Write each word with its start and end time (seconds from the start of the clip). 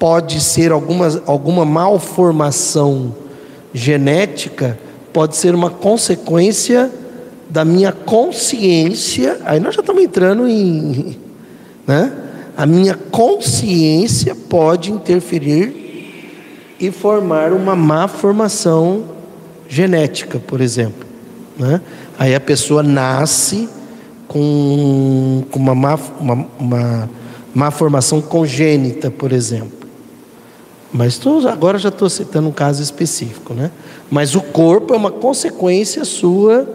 pode 0.00 0.40
ser 0.40 0.72
alguma, 0.72 1.22
alguma 1.26 1.62
malformação 1.66 3.14
genética, 3.74 4.78
pode 5.12 5.36
ser 5.36 5.54
uma 5.54 5.68
consequência 5.68 6.90
da 7.50 7.66
minha 7.66 7.92
consciência. 7.92 9.38
Aí 9.44 9.60
nós 9.60 9.74
já 9.74 9.82
estamos 9.82 10.02
entrando 10.02 10.48
em. 10.48 11.18
Né? 11.86 12.12
A 12.56 12.64
minha 12.64 12.94
consciência 12.94 14.34
pode 14.34 14.90
interferir 14.90 16.24
e 16.80 16.90
formar 16.90 17.52
uma 17.52 17.76
má 17.76 18.08
formação 18.08 19.04
genética, 19.68 20.38
por 20.38 20.62
exemplo. 20.62 21.06
Né? 21.58 21.78
Aí 22.18 22.34
a 22.34 22.40
pessoa 22.40 22.82
nasce 22.82 23.68
com, 24.26 25.44
com 25.50 25.58
uma, 25.58 25.74
má, 25.74 25.98
uma, 26.18 26.46
uma 26.58 27.10
má 27.54 27.70
formação 27.70 28.22
congênita, 28.22 29.10
por 29.10 29.30
exemplo. 29.30 29.79
Mas 30.92 31.18
tô, 31.18 31.46
agora 31.46 31.78
já 31.78 31.88
estou 31.88 32.10
citando 32.10 32.48
um 32.48 32.52
caso 32.52 32.82
específico, 32.82 33.54
né? 33.54 33.70
Mas 34.10 34.34
o 34.34 34.40
corpo 34.40 34.92
é 34.92 34.96
uma 34.96 35.10
consequência 35.10 36.04
sua, 36.04 36.68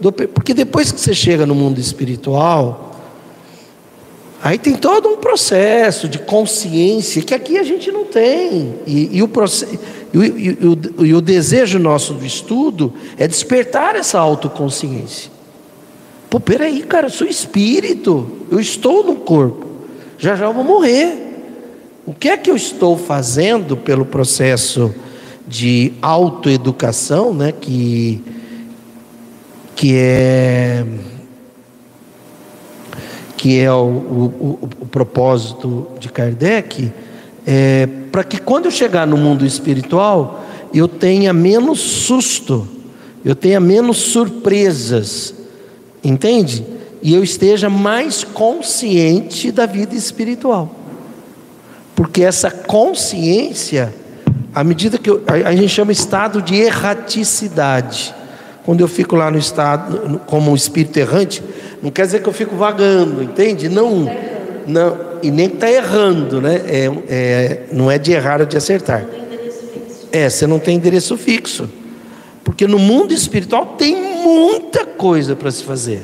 do, 0.00 0.12
porque 0.12 0.52
depois 0.52 0.92
que 0.92 1.00
você 1.00 1.14
chega 1.14 1.46
no 1.46 1.54
mundo 1.54 1.78
espiritual, 1.78 3.00
aí 4.42 4.58
tem 4.58 4.74
todo 4.74 5.08
um 5.08 5.16
processo 5.16 6.06
de 6.06 6.18
consciência 6.18 7.22
que 7.22 7.32
aqui 7.32 7.56
a 7.56 7.62
gente 7.62 7.90
não 7.90 8.04
tem. 8.04 8.74
E, 8.86 9.16
e 9.16 9.22
o, 9.22 9.30
e, 10.12 10.18
e, 10.18 11.06
e 11.06 11.14
o 11.14 11.20
desejo 11.22 11.78
nosso 11.78 12.12
do 12.12 12.26
estudo 12.26 12.92
é 13.16 13.26
despertar 13.26 13.96
essa 13.96 14.18
autoconsciência. 14.18 15.30
Pô, 16.28 16.38
peraí, 16.38 16.82
cara, 16.82 17.06
eu 17.06 17.10
sou 17.10 17.26
espírito, 17.26 18.30
eu 18.50 18.60
estou 18.60 19.02
no 19.04 19.16
corpo, 19.16 19.66
já 20.18 20.36
já 20.36 20.44
eu 20.44 20.52
vou 20.52 20.64
morrer. 20.64 21.31
O 22.04 22.12
que 22.12 22.28
é 22.28 22.36
que 22.36 22.50
eu 22.50 22.56
estou 22.56 22.96
fazendo 22.96 23.76
pelo 23.76 24.04
processo 24.04 24.92
de 25.46 25.92
autoeducação, 26.02 27.32
né, 27.32 27.52
que, 27.52 28.22
que 29.76 29.94
é 29.96 30.84
que 33.36 33.58
é 33.58 33.72
o, 33.72 33.76
o, 33.76 34.58
o 34.82 34.86
propósito 34.86 35.88
de 35.98 36.08
Kardec, 36.08 36.92
é, 37.44 37.88
para 38.12 38.22
que 38.22 38.38
quando 38.38 38.66
eu 38.66 38.70
chegar 38.70 39.04
no 39.04 39.16
mundo 39.16 39.44
espiritual, 39.44 40.44
eu 40.72 40.86
tenha 40.86 41.32
menos 41.32 41.80
susto, 41.80 42.68
eu 43.24 43.34
tenha 43.34 43.58
menos 43.58 43.96
surpresas, 43.98 45.34
entende? 46.04 46.64
E 47.02 47.14
eu 47.14 47.24
esteja 47.24 47.68
mais 47.68 48.22
consciente 48.22 49.50
da 49.50 49.66
vida 49.66 49.96
espiritual. 49.96 50.81
Porque 51.94 52.22
essa 52.22 52.50
consciência, 52.50 53.92
à 54.54 54.64
medida 54.64 54.98
que 54.98 55.10
eu, 55.10 55.22
a, 55.26 55.48
a 55.48 55.56
gente 55.56 55.68
chama 55.68 55.92
estado 55.92 56.40
de 56.40 56.56
erraticidade. 56.56 58.14
Quando 58.64 58.80
eu 58.80 58.88
fico 58.88 59.16
lá 59.16 59.30
no 59.30 59.38
estado, 59.38 60.20
como 60.26 60.50
um 60.50 60.54
espírito 60.54 60.96
errante, 60.98 61.42
não 61.82 61.90
quer 61.90 62.06
dizer 62.06 62.22
que 62.22 62.28
eu 62.28 62.32
fico 62.32 62.54
vagando, 62.54 63.22
entende? 63.22 63.68
Não, 63.68 64.08
não 64.66 65.12
e 65.22 65.30
nem 65.30 65.48
que 65.48 65.54
está 65.54 65.70
errando, 65.70 66.40
né? 66.40 66.62
É, 66.66 66.90
é, 67.08 67.62
não 67.72 67.90
é 67.90 67.98
de 67.98 68.12
errar 68.12 68.40
ou 68.40 68.46
de 68.46 68.56
acertar. 68.56 69.04
É, 70.10 70.28
você 70.28 70.46
não 70.46 70.58
tem 70.58 70.76
endereço 70.76 71.16
fixo. 71.16 71.68
Porque 72.44 72.66
no 72.66 72.78
mundo 72.78 73.14
espiritual 73.14 73.74
tem 73.78 73.96
muita 73.96 74.84
coisa 74.84 75.36
para 75.36 75.50
se 75.50 75.62
fazer. 75.62 76.02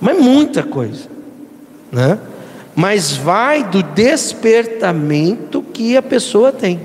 Mas 0.00 0.18
muita 0.18 0.62
coisa. 0.62 1.04
Né? 1.90 2.18
Mas 2.78 3.16
vai 3.16 3.64
do 3.64 3.82
despertamento 3.82 5.60
que 5.60 5.96
a 5.96 6.02
pessoa 6.02 6.52
tem. 6.52 6.78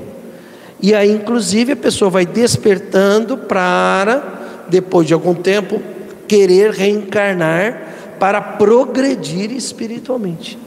E 0.81 0.91
aí, 0.95 1.11
inclusive, 1.11 1.73
a 1.73 1.75
pessoa 1.75 2.09
vai 2.09 2.25
despertando 2.25 3.37
para, 3.37 4.63
depois 4.67 5.05
de 5.05 5.13
algum 5.13 5.35
tempo, 5.35 5.79
querer 6.27 6.71
reencarnar 6.71 8.15
para 8.19 8.41
progredir 8.41 9.51
espiritualmente. 9.51 10.57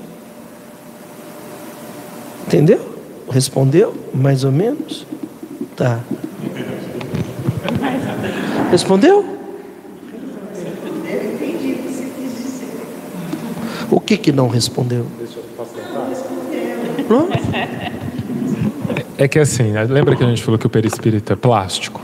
Entendeu? 2.47 2.95
Respondeu? 3.29 3.97
Mais 4.15 4.45
ou 4.45 4.53
menos? 4.53 5.05
Tá. 5.75 5.99
Respondeu? 8.71 9.36
O 13.91 14.01
que 14.01 14.17
que 14.17 14.33
não 14.33 14.49
respondeu? 14.49 15.07
Não? 17.09 17.29
É 19.19 19.27
que 19.27 19.39
assim, 19.39 19.73
né, 19.73 19.85
lembra 19.85 20.15
que 20.15 20.23
a 20.23 20.27
gente 20.27 20.43
falou 20.43 20.59
que 20.59 20.67
o 20.67 20.71
perispírito 20.71 21.33
é 21.33 21.37
plástico? 21.37 22.01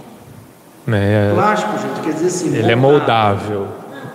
Né? 0.87 1.31
É- 1.31 1.35
plástico, 1.35 1.73
gente, 1.79 2.01
quer 2.01 2.13
dizer 2.15 2.27
assim. 2.27 2.57
Ele 2.57 2.75
moldável. 2.75 2.75
é 2.75 2.77
moldável. 2.77 3.69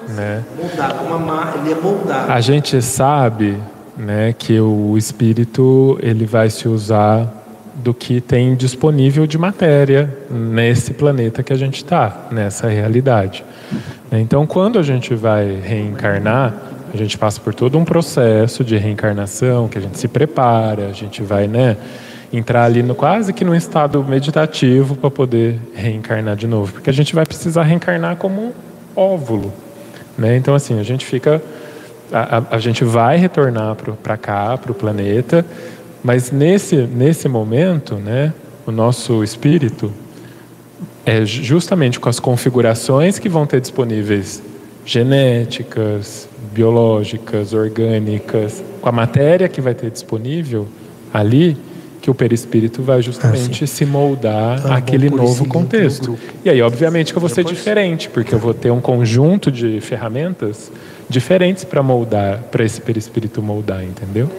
Né? 0.10 0.44
Moldável, 0.58 1.16
uma, 1.16 1.54
ele 1.56 1.72
é 1.72 1.76
moldável. 1.76 2.34
A 2.34 2.42
gente 2.42 2.82
sabe 2.82 3.58
né, 3.96 4.34
que 4.38 4.60
o 4.60 4.98
espírito 4.98 5.98
ele 6.02 6.26
vai 6.26 6.50
se 6.50 6.68
usar 6.68 7.34
do 7.76 7.94
que 7.94 8.20
tem 8.20 8.56
disponível 8.56 9.28
de 9.28 9.38
matéria 9.38 10.18
nesse 10.30 10.94
planeta 10.94 11.44
que 11.44 11.54
a 11.54 11.56
gente 11.56 11.78
está, 11.78 12.28
nessa 12.32 12.68
realidade. 12.68 13.46
Então, 14.12 14.48
quando 14.48 14.80
a 14.80 14.84
gente 14.84 15.14
vai 15.14 15.60
reencarnar, 15.64 16.54
a 16.94 16.98
gente 16.98 17.18
passa 17.18 17.40
por 17.40 17.54
todo 17.54 17.78
um 17.78 17.86
processo 17.86 18.64
de 18.64 18.78
reencarnação, 18.78 19.68
que 19.68 19.78
a 19.78 19.82
gente 19.82 19.98
se 19.98 20.08
prepara, 20.08 20.88
a 20.88 20.94
gente 20.94 21.22
vai, 21.22 21.48
né, 21.48 21.78
entrar 22.32 22.66
ali 22.66 22.84
no 22.84 22.94
quase 22.94 23.32
que 23.34 23.46
num 23.46 23.56
estado 23.56 24.04
meditativo 24.04 24.96
para 24.96 25.10
poder 25.10 25.60
reencarnar 25.74 26.36
de 26.36 26.48
novo, 26.48 26.74
porque 26.74 26.90
a 26.90 26.94
gente 26.94 27.16
vai 27.16 27.26
precisar 27.26 27.64
reencarnar 27.64 28.18
como 28.18 28.42
um 28.42 28.52
óvulo, 28.96 29.54
né? 30.18 30.36
Então 30.36 30.54
assim, 30.54 30.80
a 30.80 30.84
gente 30.84 31.06
fica 31.06 31.42
a, 32.12 32.38
a, 32.38 32.56
a 32.56 32.60
gente 32.60 32.84
vai 32.84 33.18
retornar 33.18 33.76
para 34.04 34.18
cá, 34.18 34.58
para 34.58 34.72
o 34.72 34.76
planeta, 34.76 35.46
mas 36.04 36.32
nesse 36.32 36.76
nesse 36.76 37.30
momento, 37.30 37.96
né, 37.96 38.34
o 38.66 38.72
nosso 38.72 39.24
espírito 39.24 39.92
é 41.06 41.26
justamente 41.26 42.00
com 42.00 42.10
as 42.10 42.20
configurações 42.20 43.18
que 43.18 43.30
vão 43.30 43.46
ter 43.46 43.62
disponíveis 43.62 44.44
genéticas, 44.88 46.30
biológicas, 46.54 47.54
orgânicas, 47.54 48.64
com 48.82 48.88
a 48.88 48.92
matéria 48.92 49.50
que 49.50 49.60
vai 49.60 49.76
ter 49.76 49.92
disponível 49.92 50.66
ali, 51.14 51.58
que 52.02 52.10
o 52.10 52.16
perispírito 52.16 52.82
vai 52.82 53.02
justamente 53.02 53.66
ah, 53.66 53.68
se 53.68 53.86
moldar 53.86 54.66
ah, 54.66 54.78
àquele 54.78 55.10
novo 55.10 55.46
contexto. 55.46 56.18
E 56.46 56.50
aí, 56.50 56.62
obviamente, 56.62 57.12
que 57.12 57.18
eu 57.18 57.20
vou 57.20 57.30
ser 57.30 57.44
diferente, 57.44 58.10
porque 58.10 58.34
eu 58.34 58.40
vou 58.40 58.54
ter 58.54 58.72
um 58.72 58.80
conjunto 58.80 59.52
de 59.52 59.82
ferramentas 59.82 60.72
diferentes 61.10 61.66
para 61.66 61.84
moldar, 61.84 62.44
para 62.44 62.64
esse 62.64 62.80
perispírito 62.80 63.44
moldar, 63.44 63.84
entendeu? 63.84 64.32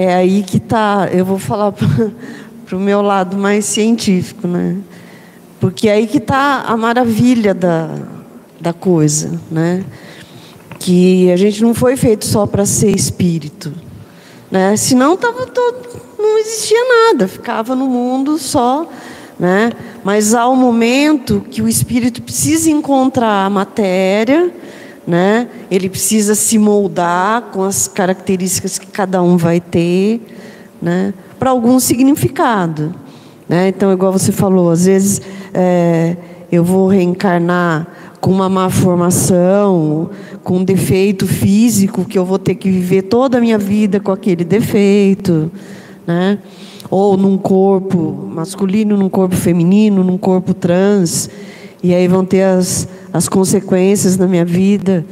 É 0.00 0.14
aí 0.14 0.44
que 0.44 0.58
está, 0.58 1.08
eu 1.12 1.24
vou 1.24 1.40
falar 1.40 1.72
para 1.72 2.76
o 2.76 2.78
meu 2.78 3.02
lado 3.02 3.36
mais 3.36 3.64
científico, 3.64 4.46
né? 4.46 4.76
Porque 5.58 5.88
é 5.88 5.94
aí 5.94 6.06
que 6.06 6.18
está 6.18 6.62
a 6.68 6.76
maravilha 6.76 7.52
da, 7.52 7.96
da 8.60 8.72
coisa, 8.72 9.40
né? 9.50 9.84
Que 10.78 11.32
a 11.32 11.36
gente 11.36 11.60
não 11.64 11.74
foi 11.74 11.96
feito 11.96 12.24
só 12.24 12.46
para 12.46 12.64
ser 12.64 12.94
espírito, 12.94 13.74
né? 14.48 14.76
Senão 14.76 15.16
tava 15.16 15.46
todo, 15.46 16.00
não 16.16 16.38
existia 16.38 16.78
nada, 17.08 17.26
ficava 17.26 17.74
no 17.74 17.88
mundo 17.88 18.38
só, 18.38 18.88
né? 19.36 19.72
Mas 20.04 20.32
há 20.32 20.48
um 20.48 20.54
momento 20.54 21.44
que 21.50 21.60
o 21.60 21.66
espírito 21.66 22.22
precisa 22.22 22.70
encontrar 22.70 23.46
a 23.46 23.50
matéria, 23.50 24.48
né? 25.08 25.48
Ele 25.70 25.88
precisa 25.88 26.34
se 26.34 26.58
moldar 26.58 27.44
com 27.44 27.62
as 27.62 27.88
características 27.88 28.78
que 28.78 28.88
cada 28.88 29.22
um 29.22 29.38
vai 29.38 29.58
ter, 29.58 30.20
né? 30.82 31.14
Para 31.38 31.48
algum 31.48 31.80
significado, 31.80 32.94
né? 33.48 33.68
Então, 33.68 33.90
igual 33.90 34.12
você 34.12 34.30
falou, 34.30 34.70
às 34.70 34.84
vezes 34.84 35.22
é, 35.54 36.14
eu 36.52 36.62
vou 36.62 36.88
reencarnar 36.88 37.86
com 38.20 38.30
uma 38.30 38.50
má 38.50 38.68
formação, 38.68 40.10
com 40.44 40.58
um 40.58 40.64
defeito 40.64 41.26
físico 41.26 42.04
que 42.04 42.18
eu 42.18 42.24
vou 42.26 42.38
ter 42.38 42.56
que 42.56 42.70
viver 42.70 43.02
toda 43.02 43.38
a 43.38 43.40
minha 43.40 43.56
vida 43.56 43.98
com 43.98 44.12
aquele 44.12 44.44
defeito, 44.44 45.50
né? 46.06 46.38
Ou 46.90 47.16
num 47.16 47.38
corpo 47.38 48.28
masculino, 48.30 48.94
num 48.94 49.08
corpo 49.08 49.34
feminino, 49.34 50.04
num 50.04 50.18
corpo 50.18 50.52
trans, 50.52 51.30
e 51.82 51.94
aí 51.94 52.06
vão 52.06 52.26
ter 52.26 52.42
as 52.42 52.86
as 53.12 53.28
consequências 53.28 54.16
na 54.16 54.26
minha 54.26 54.44
vida. 54.44 55.04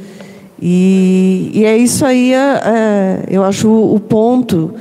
E, 0.61 1.51
e 1.53 1.65
é 1.65 1.77
isso 1.77 2.05
aí, 2.05 2.33
é, 2.33 2.37
é, 2.37 3.23
eu 3.29 3.43
acho 3.43 3.69
o 3.69 3.99
ponto 3.99 4.73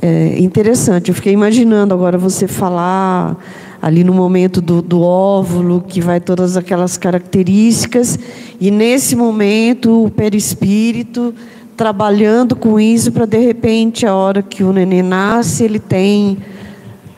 é, 0.00 0.38
interessante. 0.38 1.08
Eu 1.08 1.14
fiquei 1.14 1.32
imaginando 1.32 1.92
agora 1.92 2.16
você 2.16 2.46
falar 2.46 3.36
ali 3.82 4.04
no 4.04 4.12
momento 4.12 4.60
do, 4.60 4.82
do 4.82 5.00
óvulo, 5.00 5.82
que 5.86 6.00
vai 6.00 6.20
todas 6.20 6.56
aquelas 6.56 6.98
características, 6.98 8.18
e 8.60 8.70
nesse 8.70 9.16
momento 9.16 10.04
o 10.04 10.10
perispírito 10.10 11.34
trabalhando 11.76 12.54
com 12.54 12.78
isso 12.78 13.10
para 13.10 13.24
de 13.24 13.38
repente 13.38 14.04
a 14.04 14.14
hora 14.14 14.42
que 14.42 14.62
o 14.62 14.70
neném 14.70 15.02
nasce 15.02 15.64
ele 15.64 15.78
tem 15.78 16.36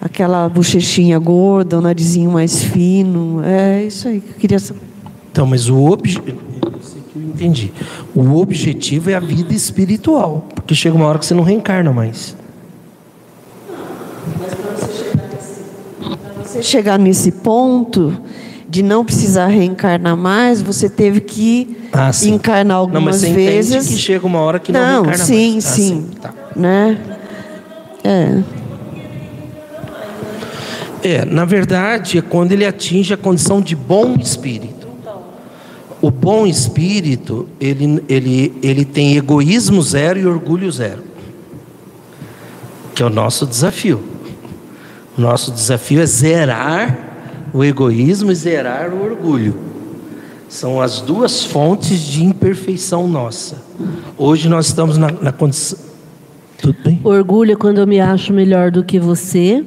aquela 0.02 0.48
bochechinha 0.48 1.16
gorda, 1.20 1.78
o 1.78 1.80
narizinho 1.80 2.32
mais 2.32 2.64
fino, 2.64 3.40
é 3.44 3.84
isso 3.84 4.08
aí 4.08 4.20
que 4.20 4.30
eu 4.30 4.34
queria 4.34 4.58
saber. 4.58 4.80
Então, 5.30 5.46
mas 5.46 5.70
o 5.70 5.78
objetivo, 5.84 6.36
eu 7.14 7.22
entendi. 7.22 7.72
O 8.12 8.36
objetivo 8.36 9.10
é 9.10 9.14
a 9.14 9.20
vida 9.20 9.54
espiritual, 9.54 10.48
porque 10.56 10.74
chega 10.74 10.96
uma 10.96 11.06
hora 11.06 11.20
que 11.20 11.24
você 11.24 11.34
não 11.34 11.44
reencarna 11.44 11.92
mais. 11.92 12.36
você 16.42 16.62
chegar 16.62 16.98
nesse 16.98 17.30
ponto 17.30 18.12
de 18.68 18.82
não 18.82 19.04
precisar 19.04 19.46
reencarnar 19.46 20.16
mais, 20.16 20.60
você 20.60 20.88
teve 20.88 21.20
que 21.20 21.76
ah, 21.92 22.10
encarnar 22.24 22.76
algumas 22.76 23.02
não, 23.02 23.10
mas 23.12 23.20
você 23.20 23.32
vezes. 23.32 23.88
que 23.88 23.96
chega 23.96 24.26
uma 24.26 24.40
hora 24.40 24.58
que 24.58 24.72
não, 24.72 24.80
não 24.80 25.02
reencarna 25.02 25.24
sim, 25.24 25.52
mais. 25.52 25.66
Ah, 25.66 25.70
sim, 25.70 25.82
sim, 25.82 26.06
tá. 26.20 26.34
né? 26.56 26.98
É. 28.02 28.61
É, 31.02 31.24
na 31.24 31.44
verdade, 31.44 32.18
é 32.18 32.22
quando 32.22 32.52
ele 32.52 32.64
atinge 32.64 33.12
a 33.12 33.16
condição 33.16 33.60
de 33.60 33.74
bom 33.74 34.14
espírito. 34.16 34.86
O 36.00 36.10
bom 36.10 36.46
espírito, 36.46 37.48
ele, 37.60 38.02
ele, 38.08 38.54
ele 38.62 38.84
tem 38.84 39.16
egoísmo 39.16 39.80
zero 39.82 40.18
e 40.18 40.26
orgulho 40.26 40.70
zero. 40.70 41.02
Que 42.94 43.02
é 43.02 43.06
o 43.06 43.10
nosso 43.10 43.46
desafio. 43.46 44.02
Nosso 45.16 45.52
desafio 45.52 46.00
é 46.00 46.06
zerar 46.06 47.12
o 47.52 47.62
egoísmo 47.62 48.32
e 48.32 48.34
zerar 48.34 48.92
o 48.92 49.04
orgulho. 49.04 49.54
São 50.48 50.80
as 50.80 51.00
duas 51.00 51.44
fontes 51.44 52.00
de 52.00 52.24
imperfeição 52.24 53.06
nossa. 53.06 53.56
Hoje 54.18 54.48
nós 54.48 54.66
estamos 54.66 54.98
na, 54.98 55.10
na 55.10 55.32
condição. 55.32 55.78
Tudo 56.58 56.76
bem? 56.84 57.00
Orgulho 57.02 57.52
é 57.52 57.56
quando 57.56 57.78
eu 57.78 57.86
me 57.86 58.00
acho 58.00 58.32
melhor 58.32 58.70
do 58.70 58.84
que 58.84 58.98
você. 58.98 59.64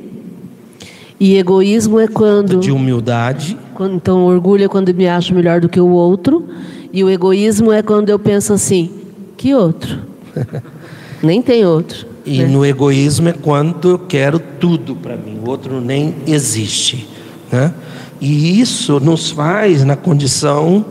E 1.20 1.38
egoísmo 1.38 2.00
é 2.00 2.08
quando. 2.08 2.60
De 2.60 2.72
humildade. 2.72 3.58
Então, 3.80 4.26
orgulho 4.26 4.66
é 4.66 4.68
quando 4.68 4.94
me 4.94 5.08
acho 5.08 5.34
melhor 5.34 5.62
do 5.62 5.70
que 5.70 5.80
o 5.80 5.88
outro. 5.88 6.46
E 6.92 7.04
o 7.04 7.10
egoísmo 7.10 7.72
é 7.72 7.82
quando 7.82 8.10
eu 8.10 8.20
penso 8.20 8.54
assim: 8.54 8.90
que 9.38 9.54
outro? 9.54 10.00
Nem 11.22 11.42
tem 11.42 11.66
outro. 11.66 12.08
E 12.26 12.40
né? 12.40 12.48
no 12.48 12.66
egoísmo 12.66 13.30
é 13.30 13.34
quando 13.34 13.92
eu 13.92 14.00
quero 14.00 14.40
tudo 14.40 14.96
para 14.96 15.16
mim, 15.16 15.40
o 15.44 15.50
outro 15.50 15.80
nem 15.80 16.16
existe. 16.26 17.08
Né? 17.52 17.72
E 18.20 18.60
isso 18.60 19.00
nos 19.00 19.30
faz 19.30 19.84
na 19.84 19.96
condição 19.96 20.84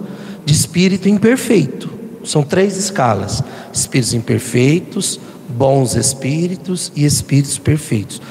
de 0.45 0.53
espírito 0.53 1.09
imperfeito. 1.09 1.91
São 2.23 2.43
três 2.43 2.77
escalas: 2.77 3.43
espíritos 3.73 4.15
imperfeitos, 4.15 5.19
bons 5.49 5.97
espíritos 5.97 6.93
e 6.95 7.05
espíritos 7.05 7.59
perfeitos. 7.59 8.23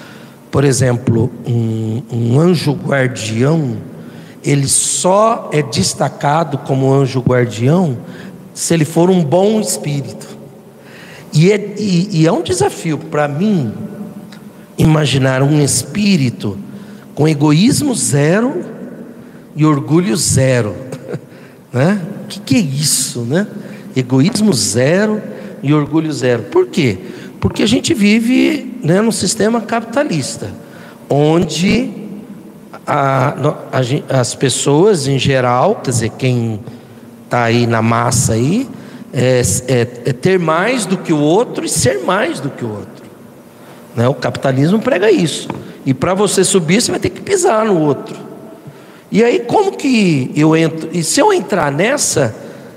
Por 0.53 0.63
exemplo, 0.63 1.31
um, 1.47 2.03
um 2.11 2.39
anjo 2.39 2.73
guardião, 2.73 3.75
ele 4.44 4.67
só 4.67 5.50
é 5.51 5.63
destacado 5.63 6.59
como 6.59 6.94
anjo 6.94 7.21
guardião 7.21 7.97
se 8.53 8.71
ele 8.75 8.85
for 8.85 9.09
um 9.09 9.23
bom 9.23 9.59
espírito. 9.59 10.27
E 11.33 11.51
é, 11.51 11.73
e, 11.79 12.21
e 12.21 12.27
é 12.27 12.31
um 12.31 12.44
desafio 12.44 13.00
para 13.00 13.27
mim 13.27 13.73
imaginar 14.77 15.41
um 15.41 15.59
espírito 15.59 16.56
com 17.15 17.27
egoísmo 17.27 17.95
zero 17.95 18.63
e 19.56 19.65
orgulho 19.65 20.15
zero. 20.15 20.75
Né? 21.73 21.99
O 22.25 22.27
que, 22.27 22.39
que 22.39 22.56
é 22.57 22.59
isso? 22.59 23.21
Né? 23.21 23.47
Egoísmo 23.95 24.53
zero 24.53 25.19
e 25.63 25.73
orgulho 25.73 26.13
zero. 26.13 26.44
Por 26.44 26.67
quê? 26.67 26.99
Porque 27.44 27.62
a 27.62 27.68
gente 27.68 27.94
vive 27.94 28.74
né, 28.81 29.01
num 29.01 29.12
sistema 29.12 29.60
capitalista, 29.60 30.50
onde 31.10 31.92
a, 32.88 33.36
a, 33.69 34.22
as 34.22 34.34
pessoas 34.34 35.10
em 35.10 35.19
geral, 35.19 35.81
quer 35.84 35.92
dizer, 35.92 36.10
quem 36.12 36.62
está 37.25 37.44
aí 37.44 37.68
na 37.68 37.81
massa 37.81 38.31
aí, 38.31 38.66
é, 39.12 39.42
é, 39.68 39.81
é, 39.81 40.13
ter 40.13 40.40
mais 40.40 40.86
do 40.86 40.95
que 40.95 41.12
o 41.12 41.19
outro 41.19 41.66
e 41.66 41.69
ser 41.69 42.06
mais 42.06 42.40
do 42.40 42.50
que 42.50 42.63
o 42.63 42.69
outro. 42.69 43.04
Né? 43.94 44.07
O 44.07 44.13
capitalismo 44.13 44.80
prega 44.80 45.12
isso. 45.12 45.50
E 45.86 45.94
para 45.94 46.13
você 46.13 46.45
subir, 46.45 46.81
você 46.81 46.92
vai 46.92 47.00
ter 47.01 47.10
que 47.10 47.19
pisar 47.19 47.66
no 47.66 47.78
outro. 47.78 48.16
E 49.12 49.22
aí, 49.22 49.42
como 49.42 49.74
que 49.74 50.31
eu 50.34 50.56
entro? 50.56 50.88
E 50.94 51.04
se 51.04 51.19
eu 51.19 51.34
entrar 51.34 51.69
nessa, 51.74 52.34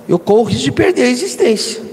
eu 0.09 0.19
corro 0.19 0.43
risco 0.43 0.65
de 0.65 0.73
perder 0.73 1.03
a 1.03 1.09
existência. 1.09 1.87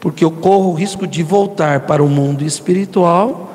Porque 0.00 0.24
eu 0.24 0.30
corro 0.30 0.70
o 0.70 0.74
risco 0.74 1.06
de 1.06 1.22
voltar 1.22 1.80
para 1.80 2.02
o 2.02 2.08
mundo 2.08 2.44
espiritual 2.44 3.52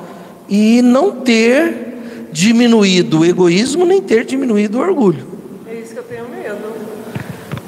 e 0.48 0.82
não 0.82 1.12
ter 1.12 2.28
diminuído 2.32 3.20
o 3.20 3.24
egoísmo, 3.24 3.84
nem 3.84 4.02
ter 4.02 4.24
diminuído 4.24 4.78
o 4.78 4.80
orgulho. 4.80 5.26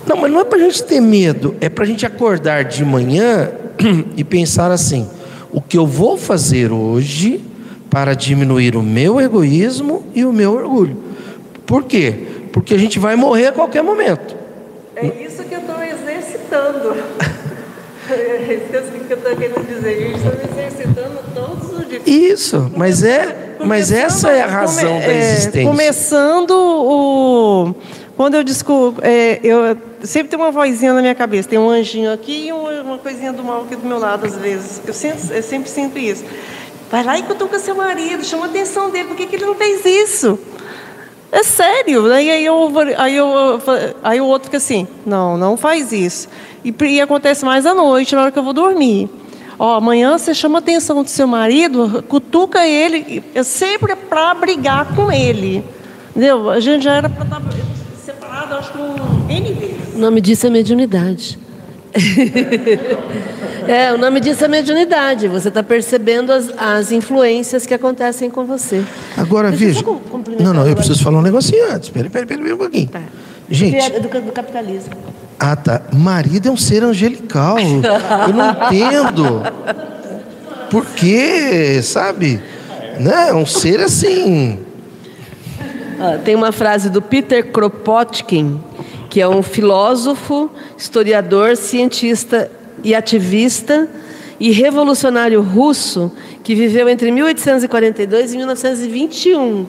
Não, 0.06 0.16
mas 0.16 0.30
não 0.30 0.40
é 0.40 0.44
para 0.44 0.58
a 0.58 0.60
gente 0.60 0.82
ter 0.84 1.00
medo, 1.00 1.54
é 1.60 1.68
para 1.68 1.84
a 1.84 1.86
gente 1.86 2.04
acordar 2.04 2.64
de 2.64 2.84
manhã 2.84 3.50
e 4.16 4.22
pensar 4.22 4.70
assim: 4.70 5.08
o 5.50 5.60
que 5.60 5.78
eu 5.78 5.86
vou 5.86 6.16
fazer 6.16 6.70
hoje 6.72 7.40
para 7.88 8.14
diminuir 8.14 8.76
o 8.76 8.82
meu 8.82 9.20
egoísmo 9.20 10.04
e 10.14 10.24
o 10.24 10.32
meu 10.32 10.52
orgulho. 10.52 10.96
Por 11.64 11.84
quê? 11.84 12.14
Porque 12.52 12.74
a 12.74 12.78
gente 12.78 12.98
vai 12.98 13.16
morrer 13.16 13.46
a 13.46 13.52
qualquer 13.52 13.82
momento. 13.82 14.36
É 14.96 15.06
isso 15.24 15.42
que 15.44 15.54
eu 15.54 15.60
estou 15.60 15.82
exercitando. 15.82 16.94
é 18.10 18.54
isso 18.54 18.92
que 18.92 19.12
eu 19.12 19.16
estou 19.16 19.36
querendo 19.36 19.66
dizer. 19.66 20.12
Exercitando 20.12 21.18
todos 21.34 21.78
os 21.78 21.88
dias. 21.88 22.02
Isso, 22.06 22.70
mas 22.76 23.02
é, 23.02 23.56
mas 23.64 23.90
essa 23.92 24.30
é 24.30 24.42
a 24.42 24.46
razão 24.46 24.92
come, 24.92 25.06
da 25.06 25.12
é, 25.12 25.32
existência. 25.32 25.60
É, 25.60 25.64
começando 25.64 26.50
o 26.50 27.74
quando 28.16 28.34
eu 28.34 28.44
descubro, 28.44 29.04
é, 29.04 29.40
eu 29.42 29.76
sempre 30.02 30.28
tem 30.28 30.38
uma 30.38 30.52
vozinha 30.52 30.92
na 30.92 31.00
minha 31.00 31.14
cabeça, 31.16 31.48
tem 31.48 31.58
um 31.58 31.68
anjinho 31.68 32.12
aqui 32.12 32.46
e 32.46 32.52
uma, 32.52 32.70
uma 32.82 32.98
coisinha 32.98 33.32
do 33.32 33.42
mal 33.42 33.62
aqui 33.62 33.74
do 33.74 33.86
meu 33.86 33.98
lado 33.98 34.24
às 34.24 34.36
vezes. 34.36 34.80
Eu 34.86 34.94
sempre, 34.94 35.36
eu 35.36 35.42
sempre 35.42 35.68
sinto 35.68 35.98
isso. 35.98 36.24
Vai 36.90 37.02
lá 37.02 37.18
e 37.18 37.22
cutuca 37.24 37.58
seu 37.58 37.74
marido, 37.74 38.24
chama 38.24 38.44
a 38.44 38.48
atenção 38.48 38.88
dele, 38.90 39.08
por 39.08 39.16
que, 39.16 39.26
que 39.26 39.36
ele 39.36 39.46
não 39.46 39.56
fez 39.56 39.84
isso? 39.84 40.38
É 41.34 41.42
sério. 41.42 42.12
Aí, 42.12 42.30
aí, 42.30 42.44
eu, 42.44 42.72
aí, 42.96 43.16
eu, 43.16 43.60
aí 44.04 44.20
o 44.20 44.26
outro 44.26 44.44
fica 44.44 44.58
assim, 44.58 44.86
não, 45.04 45.36
não 45.36 45.56
faz 45.56 45.90
isso. 45.90 46.28
E, 46.64 46.72
e 46.80 47.00
acontece 47.00 47.44
mais 47.44 47.66
à 47.66 47.74
noite, 47.74 48.14
na 48.14 48.22
hora 48.22 48.30
que 48.30 48.38
eu 48.38 48.42
vou 48.44 48.52
dormir. 48.52 49.10
Ó, 49.58 49.74
amanhã 49.74 50.16
você 50.16 50.32
chama 50.32 50.58
a 50.58 50.60
atenção 50.60 51.02
do 51.02 51.10
seu 51.10 51.26
marido, 51.26 52.04
cutuca 52.08 52.64
ele, 52.64 53.20
é 53.34 53.42
sempre 53.42 53.96
para 53.96 54.32
brigar 54.34 54.94
com 54.94 55.10
ele. 55.10 55.64
Entendeu? 56.10 56.50
A 56.50 56.60
gente 56.60 56.84
já 56.84 56.94
era 56.94 57.08
para 57.08 57.24
estar 57.24 57.40
tá 57.40 57.50
separado, 58.04 58.54
acho 58.54 58.70
que 58.70 58.78
um 58.78 59.28
N 59.28 59.52
vezes. 59.54 59.94
O 59.96 59.98
nome 59.98 60.20
disso 60.20 60.46
é 60.46 60.50
mediunidade. 60.50 61.36
é, 63.68 63.92
o 63.92 63.98
nome 63.98 64.20
disso 64.20 64.44
é 64.44 64.48
mediunidade. 64.48 65.28
Você 65.28 65.48
está 65.48 65.62
percebendo 65.62 66.32
as, 66.32 66.50
as 66.56 66.92
influências 66.92 67.66
que 67.66 67.74
acontecem 67.74 68.28
com 68.28 68.44
você. 68.44 68.84
Agora, 69.16 69.50
veja. 69.50 69.82
Não, 70.40 70.52
não, 70.52 70.66
eu 70.66 70.74
preciso 70.74 71.02
falar 71.02 71.18
um 71.18 71.22
negocinho 71.22 71.72
antes. 71.72 71.88
Espera, 71.88 72.06
espera, 72.06 72.24
espera 72.24 72.54
um 72.54 72.58
pouquinho. 72.58 72.88
Tá. 72.88 73.02
Gente. 73.48 73.76
É 73.76 74.00
do, 74.00 74.08
do 74.08 74.32
capitalismo. 74.32 74.94
Ah, 75.38 75.56
tá. 75.56 75.82
Marido 75.92 76.48
é 76.48 76.50
um 76.50 76.56
ser 76.56 76.82
angelical. 76.82 77.58
eu 77.58 78.34
não 78.34 78.50
entendo. 78.50 79.42
Por 80.70 80.86
quê, 80.86 81.80
sabe? 81.82 82.40
Né? 82.98 83.28
É 83.28 83.34
um 83.34 83.46
ser 83.46 83.80
assim. 83.80 84.58
Ah, 86.00 86.18
tem 86.24 86.34
uma 86.34 86.52
frase 86.52 86.90
do 86.90 87.00
Peter 87.00 87.50
Kropotkin, 87.52 88.60
que 89.14 89.20
é 89.20 89.28
um 89.28 89.44
filósofo, 89.44 90.50
historiador, 90.76 91.56
cientista 91.56 92.50
e 92.82 92.96
ativista 92.96 93.88
e 94.40 94.50
revolucionário 94.50 95.40
russo 95.40 96.10
que 96.42 96.52
viveu 96.52 96.88
entre 96.88 97.12
1842 97.12 98.34
e 98.34 98.36
1921. 98.36 99.66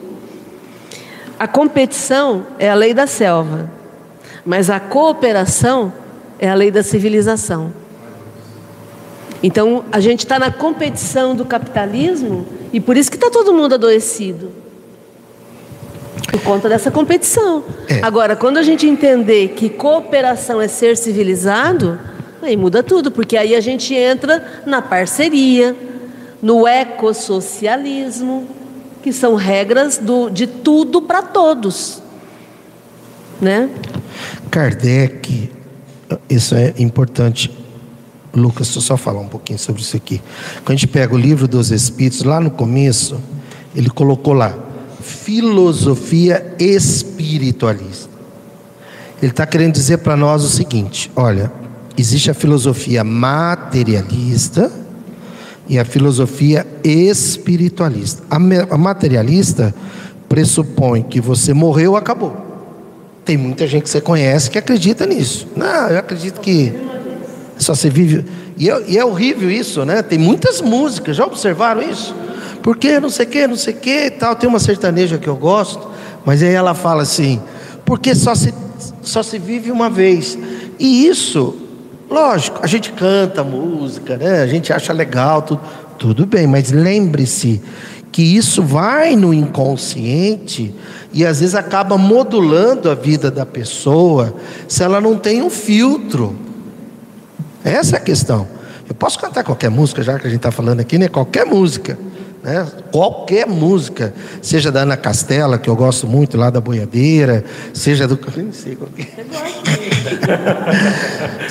A 1.38 1.46
competição 1.46 2.44
é 2.58 2.68
a 2.68 2.74
lei 2.74 2.92
da 2.92 3.06
selva, 3.06 3.70
mas 4.44 4.68
a 4.68 4.80
cooperação 4.80 5.92
é 6.40 6.50
a 6.50 6.54
lei 6.56 6.72
da 6.72 6.82
civilização. 6.82 7.72
Então, 9.44 9.84
a 9.92 10.00
gente 10.00 10.24
está 10.24 10.40
na 10.40 10.50
competição 10.50 11.36
do 11.36 11.44
capitalismo 11.44 12.44
e 12.72 12.80
por 12.80 12.96
isso 12.96 13.12
que 13.12 13.16
está 13.16 13.30
todo 13.30 13.54
mundo 13.54 13.76
adoecido. 13.76 14.65
Por 16.36 16.42
conta 16.42 16.68
dessa 16.68 16.90
competição. 16.90 17.64
É. 17.88 18.00
Agora, 18.02 18.36
quando 18.36 18.58
a 18.58 18.62
gente 18.62 18.86
entender 18.86 19.54
que 19.56 19.70
cooperação 19.70 20.60
é 20.60 20.68
ser 20.68 20.94
civilizado, 20.96 21.98
aí 22.42 22.56
muda 22.56 22.82
tudo, 22.82 23.10
porque 23.10 23.38
aí 23.38 23.54
a 23.54 23.60
gente 23.60 23.94
entra 23.94 24.62
na 24.66 24.82
parceria, 24.82 25.74
no 26.42 26.68
ecossocialismo, 26.68 28.46
que 29.02 29.14
são 29.14 29.34
regras 29.34 29.96
do, 29.96 30.28
de 30.28 30.46
tudo 30.46 31.00
para 31.00 31.22
todos. 31.22 32.02
Né? 33.40 33.70
Kardec, 34.50 35.50
isso 36.28 36.54
é 36.54 36.74
importante. 36.78 37.50
Lucas, 38.34 38.66
deixa 38.66 38.78
eu 38.78 38.82
só 38.82 38.96
falar 38.98 39.20
um 39.20 39.28
pouquinho 39.28 39.58
sobre 39.58 39.80
isso 39.80 39.96
aqui. 39.96 40.20
Quando 40.56 40.70
a 40.70 40.72
gente 40.72 40.86
pega 40.86 41.14
o 41.14 41.18
livro 41.18 41.48
dos 41.48 41.70
Espíritos, 41.70 42.22
lá 42.24 42.38
no 42.40 42.50
começo, 42.50 43.18
ele 43.74 43.88
colocou 43.88 44.34
lá, 44.34 44.65
filosofia 45.06 46.54
espiritualista. 46.58 48.10
Ele 49.22 49.30
está 49.30 49.46
querendo 49.46 49.72
dizer 49.72 49.98
para 49.98 50.16
nós 50.16 50.42
o 50.42 50.48
seguinte: 50.48 51.10
olha, 51.14 51.50
existe 51.96 52.30
a 52.30 52.34
filosofia 52.34 53.04
materialista 53.04 54.70
e 55.68 55.78
a 55.78 55.84
filosofia 55.84 56.66
espiritualista. 56.84 58.22
A 58.28 58.76
materialista 58.76 59.74
pressupõe 60.28 61.02
que 61.02 61.20
você 61.20 61.54
morreu, 61.54 61.96
acabou. 61.96 62.44
Tem 63.24 63.36
muita 63.36 63.66
gente 63.66 63.84
que 63.84 63.90
você 63.90 64.00
conhece 64.00 64.50
que 64.50 64.58
acredita 64.58 65.06
nisso. 65.06 65.48
Não, 65.56 65.88
eu 65.88 65.98
acredito 65.98 66.40
que 66.40 66.72
só 67.58 67.74
se 67.74 67.88
vive. 67.88 68.24
E 68.56 68.70
é, 68.70 68.84
e 68.86 68.98
é 68.98 69.04
horrível 69.04 69.50
isso, 69.50 69.84
né? 69.84 70.02
Tem 70.02 70.18
muitas 70.18 70.60
músicas, 70.60 71.16
já 71.16 71.24
observaram 71.24 71.82
isso? 71.82 72.14
Porque 72.66 72.98
não 72.98 73.08
sei 73.08 73.26
o 73.26 73.28
que, 73.28 73.46
não 73.46 73.54
sei 73.54 73.74
o 73.74 73.76
que 73.76 74.10
tal. 74.10 74.34
Tem 74.34 74.48
uma 74.48 74.58
sertaneja 74.58 75.18
que 75.18 75.28
eu 75.28 75.36
gosto, 75.36 75.88
mas 76.24 76.42
aí 76.42 76.52
ela 76.52 76.74
fala 76.74 77.02
assim: 77.02 77.40
porque 77.84 78.12
só 78.12 78.34
se, 78.34 78.52
só 79.02 79.22
se 79.22 79.38
vive 79.38 79.70
uma 79.70 79.88
vez. 79.88 80.36
E 80.76 81.06
isso, 81.06 81.54
lógico, 82.10 82.58
a 82.60 82.66
gente 82.66 82.90
canta 82.90 83.44
música, 83.44 84.16
né? 84.16 84.42
A 84.42 84.48
gente 84.48 84.72
acha 84.72 84.92
legal, 84.92 85.42
tudo, 85.42 85.60
tudo 85.96 86.26
bem, 86.26 86.48
mas 86.48 86.72
lembre-se 86.72 87.62
que 88.10 88.36
isso 88.36 88.64
vai 88.64 89.14
no 89.14 89.32
inconsciente 89.32 90.74
e 91.12 91.24
às 91.24 91.38
vezes 91.38 91.54
acaba 91.54 91.96
modulando 91.96 92.90
a 92.90 92.96
vida 92.96 93.30
da 93.30 93.46
pessoa 93.46 94.34
se 94.66 94.82
ela 94.82 95.00
não 95.00 95.16
tem 95.16 95.40
um 95.40 95.50
filtro. 95.50 96.36
Essa 97.62 97.94
é 97.94 97.98
a 98.00 98.02
questão. 98.02 98.48
Eu 98.88 98.94
posso 98.96 99.20
cantar 99.20 99.44
qualquer 99.44 99.70
música, 99.70 100.02
já 100.02 100.18
que 100.18 100.26
a 100.26 100.30
gente 100.30 100.38
está 100.38 100.50
falando 100.50 100.80
aqui, 100.80 100.98
né? 100.98 101.06
Qualquer 101.06 101.46
música. 101.46 101.96
Né? 102.46 102.66
Qualquer 102.92 103.44
música, 103.44 104.14
seja 104.40 104.70
da 104.70 104.82
Ana 104.82 104.96
Castela, 104.96 105.58
que 105.58 105.68
eu 105.68 105.74
gosto 105.74 106.06
muito, 106.06 106.36
lá 106.36 106.48
da 106.48 106.60
Boiadeira, 106.60 107.44
seja 107.74 108.06
do. 108.06 108.16
Nem 108.36 108.52
sei 108.52 108.76
qual 108.76 108.88
que 108.94 109.02
é. 109.02 109.08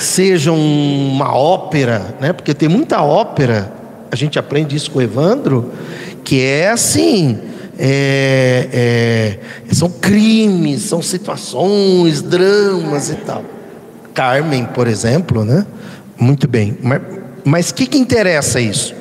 seja 0.00 0.52
uma 0.52 1.36
ópera, 1.36 2.16
né? 2.18 2.32
Porque 2.32 2.54
tem 2.54 2.66
muita 2.66 3.02
ópera, 3.02 3.70
a 4.10 4.16
gente 4.16 4.38
aprende 4.38 4.74
isso 4.74 4.90
com 4.90 4.98
o 4.98 5.02
Evandro, 5.02 5.70
que 6.24 6.40
é 6.40 6.70
assim. 6.70 7.40
É, 7.78 9.38
é, 9.68 9.74
são 9.74 9.90
crimes, 9.90 10.80
são 10.80 11.02
situações, 11.02 12.22
dramas 12.22 13.10
e 13.10 13.16
tal. 13.16 13.44
Carmen, 14.14 14.64
por 14.64 14.86
exemplo, 14.86 15.44
né? 15.44 15.66
Muito 16.18 16.48
bem. 16.48 16.78
Mas 17.44 17.68
o 17.68 17.74
que, 17.74 17.86
que 17.86 17.98
interessa 17.98 18.58
isso? 18.58 18.94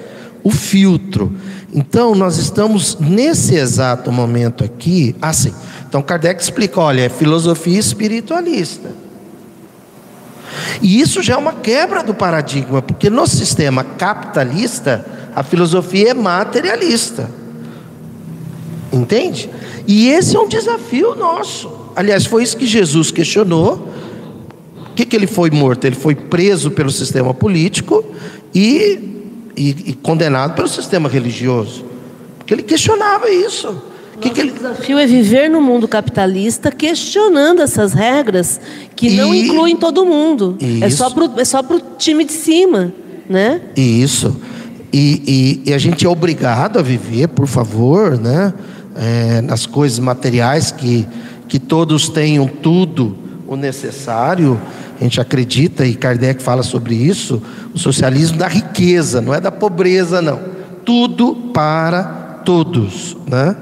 O 0.43 0.51
filtro. 0.51 1.33
Então, 1.77 2.15
nós 2.15 2.37
estamos 2.37 2.97
nesse 3.01 3.53
exato 3.53 4.09
momento 4.09 4.63
aqui, 4.63 5.13
assim. 5.21 5.53
Então, 5.85 6.01
Kardec 6.01 6.41
explica: 6.41 6.79
olha, 6.79 7.01
é 7.01 7.09
filosofia 7.09 7.77
espiritualista. 7.77 8.89
E 10.81 11.01
isso 11.01 11.21
já 11.21 11.33
é 11.33 11.37
uma 11.37 11.51
quebra 11.51 12.01
do 12.01 12.13
paradigma, 12.13 12.81
porque 12.81 13.09
no 13.09 13.27
sistema 13.27 13.83
capitalista, 13.83 15.05
a 15.35 15.43
filosofia 15.43 16.11
é 16.11 16.13
materialista. 16.13 17.29
Entende? 18.93 19.49
E 19.85 20.07
esse 20.07 20.33
é 20.33 20.39
um 20.39 20.47
desafio 20.47 21.13
nosso. 21.13 21.69
Aliás, 21.93 22.25
foi 22.25 22.43
isso 22.43 22.55
que 22.55 22.65
Jesus 22.65 23.11
questionou. 23.11 23.89
O 24.91 24.93
que, 24.95 25.05
que 25.05 25.13
ele 25.13 25.27
foi 25.27 25.51
morto? 25.51 25.83
Ele 25.83 25.95
foi 25.97 26.15
preso 26.15 26.71
pelo 26.71 26.89
sistema 26.89 27.33
político 27.33 28.05
e, 28.53 29.14
e, 29.55 29.69
e 29.69 29.93
condenado 29.93 30.55
pelo 30.55 30.67
sistema 30.67 31.09
religioso. 31.09 31.85
Porque 32.37 32.53
ele 32.53 32.63
questionava 32.63 33.29
isso. 33.29 33.81
Que 34.19 34.29
que 34.29 34.39
ele... 34.39 34.51
O 34.51 34.53
desafio 34.53 34.97
é 34.97 35.05
viver 35.05 35.49
no 35.49 35.61
mundo 35.61 35.87
capitalista 35.87 36.71
questionando 36.71 37.61
essas 37.61 37.93
regras 37.93 38.59
que 38.95 39.07
e... 39.07 39.17
não 39.17 39.33
incluem 39.33 39.75
todo 39.75 40.05
mundo. 40.05 40.57
Isso. 40.59 40.83
É 40.83 40.89
só 40.89 41.09
para 41.63 41.75
o 41.75 41.79
é 41.79 41.81
time 41.97 42.23
de 42.23 42.33
cima. 42.33 42.93
Né? 43.29 43.61
Isso. 43.75 44.39
E, 44.93 45.61
e, 45.65 45.69
e, 45.69 45.73
a 45.73 45.77
gente 45.77 46.05
é 46.05 46.09
obrigado 46.09 46.79
a 46.79 46.81
viver, 46.81 47.27
por 47.29 47.47
favor, 47.47 48.17
né? 48.17 48.53
É, 48.95 49.41
nas 49.41 49.65
coisas 49.65 49.99
materiais, 49.99 50.71
que, 50.71 51.05
que 51.49 51.59
todos 51.59 52.07
tenham 52.07 52.47
tudo 52.47 53.24
o 53.47 53.55
necessário. 53.55 54.59
A 54.99 55.03
gente 55.03 55.19
acredita, 55.19 55.85
e 55.85 55.95
Kardec 55.95 56.41
fala 56.41 56.63
sobre 56.63 56.95
isso, 56.95 57.41
o 57.73 57.79
socialismo 57.79 58.37
da 58.37 58.47
riqueza, 58.47 59.21
não 59.21 59.33
é 59.33 59.41
da 59.41 59.51
pobreza, 59.51 60.21
não. 60.21 60.39
Tudo 60.85 61.35
para 61.53 62.03
todos. 62.45 63.17
Né? 63.27 63.55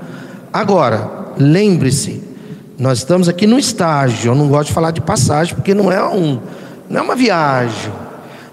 Agora, 0.52 1.34
lembre-se, 1.38 2.22
nós 2.78 3.00
estamos 3.00 3.28
aqui 3.28 3.48
no 3.48 3.58
estágio, 3.58 4.32
eu 4.32 4.36
não 4.36 4.48
gosto 4.48 4.68
de 4.68 4.74
falar 4.74 4.92
de 4.92 5.02
passagem, 5.02 5.56
porque 5.56 5.74
não 5.74 5.92
é, 5.92 6.04
um, 6.04 6.40
não 6.90 7.00
é 7.00 7.02
uma 7.02 7.16
viagem, 7.16 7.92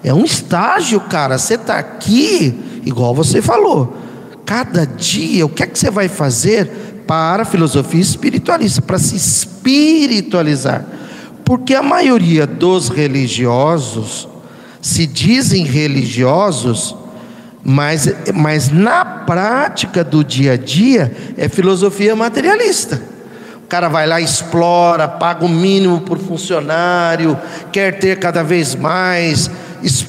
é 0.03 0.15
um 0.15 0.25
estágio, 0.25 1.01
cara. 1.01 1.37
Você 1.37 1.55
está 1.55 1.79
aqui 1.79 2.81
igual 2.85 3.15
você 3.15 3.43
falou. 3.43 3.97
Cada 4.47 4.87
dia, 4.87 5.45
o 5.45 5.49
que 5.49 5.63
é 5.63 5.67
que 5.67 5.79
você 5.79 5.91
vai 5.91 6.09
fazer 6.09 7.05
para 7.07 7.43
a 7.43 7.47
filosofia 7.47 8.01
espiritualista, 8.01 8.81
para 8.81 8.99
se 8.99 9.17
espiritualizar? 9.17 10.85
Porque 11.51 11.75
a 11.75 11.83
maioria 11.83 12.47
dos 12.47 12.89
religiosos 12.89 14.29
se 14.81 15.05
dizem 15.05 15.65
religiosos, 15.65 16.95
mas, 17.65 18.09
mas 18.33 18.71
na 18.71 19.05
prática 19.05 20.05
do 20.05 20.23
dia 20.23 20.53
a 20.53 20.57
dia 20.57 21.13
é 21.37 21.49
filosofia 21.49 22.15
materialista. 22.15 23.03
O 23.65 23.67
cara 23.67 23.89
vai 23.89 24.07
lá, 24.07 24.21
explora, 24.21 25.09
paga 25.09 25.45
o 25.45 25.49
mínimo 25.49 26.03
por 26.03 26.19
funcionário, 26.19 27.37
quer 27.73 27.99
ter 27.99 28.21
cada 28.21 28.45
vez 28.45 28.77
mais, 28.77 29.51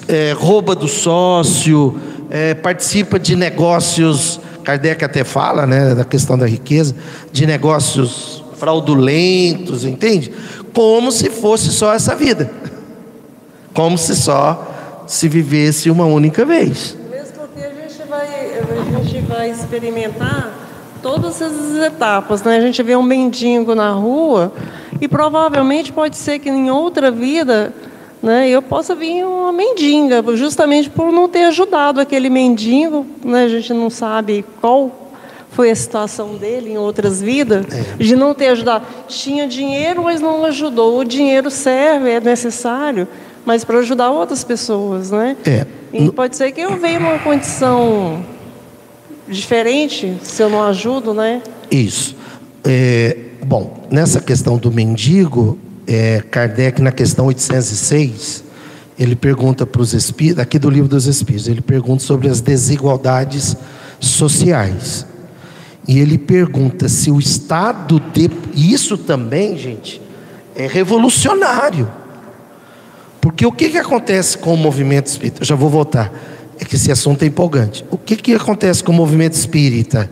é, 0.08 0.36
rouba 0.38 0.76
do 0.76 0.88
sócio, 0.88 2.00
é, 2.30 2.54
participa 2.54 3.18
de 3.18 3.36
negócios, 3.36 4.40
Kardec 4.64 5.04
até 5.04 5.24
fala, 5.24 5.66
né, 5.66 5.96
da 5.96 6.06
questão 6.06 6.38
da 6.38 6.46
riqueza, 6.46 6.96
de 7.32 7.48
negócios 7.48 8.42
fraudulentos, 8.62 9.84
entende? 9.86 10.32
Como 10.74 11.12
se 11.12 11.30
fosse 11.30 11.72
só 11.72 11.94
essa 11.94 12.16
vida, 12.16 12.52
como 13.74 13.98
se 13.98 14.16
só 14.16 14.68
se 15.08 15.28
vivesse 15.28 15.90
uma 15.90 16.06
única 16.06 16.46
vez. 16.46 16.98
Mesmo 17.10 17.34
porque 17.40 17.66
a 17.66 17.70
gente 17.70 18.04
vai, 18.08 18.60
a 18.60 19.04
gente 19.04 19.26
vai 19.26 19.50
experimentar 19.52 20.54
todas 21.02 21.42
essas 21.42 21.76
etapas, 21.84 22.44
né? 22.44 22.58
A 22.58 22.62
gente 22.62 22.82
vê 22.84 22.96
um 22.96 23.04
mendigo 23.04 23.76
na 23.76 23.92
rua 23.92 24.54
e 25.00 25.08
provavelmente 25.08 25.92
pode 25.92 26.16
ser 26.16 26.40
que 26.40 26.50
em 26.50 26.70
outra 26.70 27.12
vida 27.12 27.74
né, 28.22 28.48
eu 28.48 28.62
possa 28.62 28.94
vir 28.94 29.26
uma 29.26 29.52
mendiga, 29.52 30.24
justamente 30.36 30.90
por 30.90 31.12
não 31.12 31.28
ter 31.28 31.46
ajudado 31.46 32.00
aquele 32.00 32.30
mendigo, 32.30 33.06
né, 33.26 33.46
a 33.46 33.50
gente 33.50 33.74
não 33.74 33.90
sabe 33.90 34.46
qual 34.62 35.01
foi 35.52 35.70
a 35.70 35.76
situação 35.76 36.38
dele 36.38 36.72
em 36.72 36.78
outras 36.78 37.22
vidas, 37.22 37.66
é. 37.72 38.04
de 38.04 38.16
não 38.16 38.34
ter 38.34 38.48
ajudado. 38.48 38.86
Tinha 39.08 39.48
dinheiro, 39.48 40.04
mas 40.04 40.22
não 40.22 40.46
ajudou. 40.46 41.00
O 41.00 41.04
dinheiro 41.04 41.52
serve, 41.52 42.10
é 42.10 42.20
necessário, 42.20 43.08
mas 43.46 43.64
para 43.64 43.80
ajudar 43.80 44.12
outras 44.12 44.44
pessoas, 44.44 45.12
né? 45.12 45.36
É. 45.46 45.66
E 45.94 46.10
pode 46.12 46.38
ser 46.38 46.52
que 46.52 46.62
eu 46.62 46.78
venha 46.78 47.00
uma 47.00 47.20
condição 47.20 48.24
diferente 49.28 50.18
se 50.24 50.42
eu 50.42 50.50
não 50.50 50.64
ajudo, 50.64 51.14
né? 51.14 51.42
Isso. 51.70 52.16
É, 52.64 53.18
bom, 53.46 53.88
nessa 53.92 54.22
questão 54.22 54.58
do 54.58 54.72
mendigo, 54.72 55.60
é, 55.86 56.24
Kardec, 56.32 56.82
na 56.82 56.92
questão 56.92 57.26
806, 57.26 58.44
ele 58.98 59.16
pergunta 59.16 59.66
para 59.66 59.82
os 59.82 59.94
espíritos, 59.94 60.40
aqui 60.40 60.58
do 60.58 60.70
livro 60.70 60.88
dos 60.88 61.08
espíritos, 61.08 61.48
ele 61.50 61.62
pergunta 61.62 62.04
sobre 62.04 62.30
as 62.30 62.40
desigualdades 62.40 63.58
sociais. 64.00 65.06
E 65.92 66.00
ele 66.00 66.18
pergunta 66.18 66.88
se 66.88 67.12
o 67.12 67.20
estado 67.20 68.00
de. 68.00 68.32
Isso 68.56 68.98
também, 68.98 69.58
gente, 69.58 70.02
é 70.56 70.66
revolucionário. 70.66 71.92
Porque 73.20 73.46
o 73.46 73.52
que, 73.52 73.68
que 73.68 73.78
acontece 73.78 74.38
com 74.38 74.54
o 74.54 74.58
movimento 74.58 75.08
espírita? 75.08 75.42
Eu 75.42 75.46
já 75.46 75.54
vou 75.54 75.70
voltar. 75.70 76.10
É 76.58 76.64
que 76.64 76.78
esse 76.78 76.94
assunto 76.94 77.24
é 77.24 77.26
empolgante. 77.26 77.84
O 77.92 77.98
que, 77.98 78.16
que 78.16 78.34
acontece 78.34 78.82
com 78.82 78.94
o 78.94 78.96
movimento 78.96 79.34
espírita? 79.34 80.10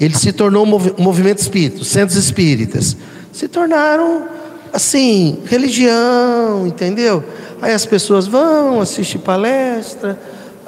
Ele 0.00 0.18
se 0.18 0.32
tornou 0.32 0.66
um 0.66 1.00
movimento 1.00 1.38
espírita, 1.38 1.82
os 1.82 1.86
centros 1.86 2.18
espíritas 2.18 2.96
se 3.32 3.46
tornaram 3.46 4.26
assim, 4.72 5.38
religião, 5.46 6.66
entendeu? 6.66 7.22
Aí 7.62 7.72
as 7.72 7.86
pessoas 7.86 8.26
vão 8.26 8.80
assistir 8.80 9.18
palestra, 9.18 10.18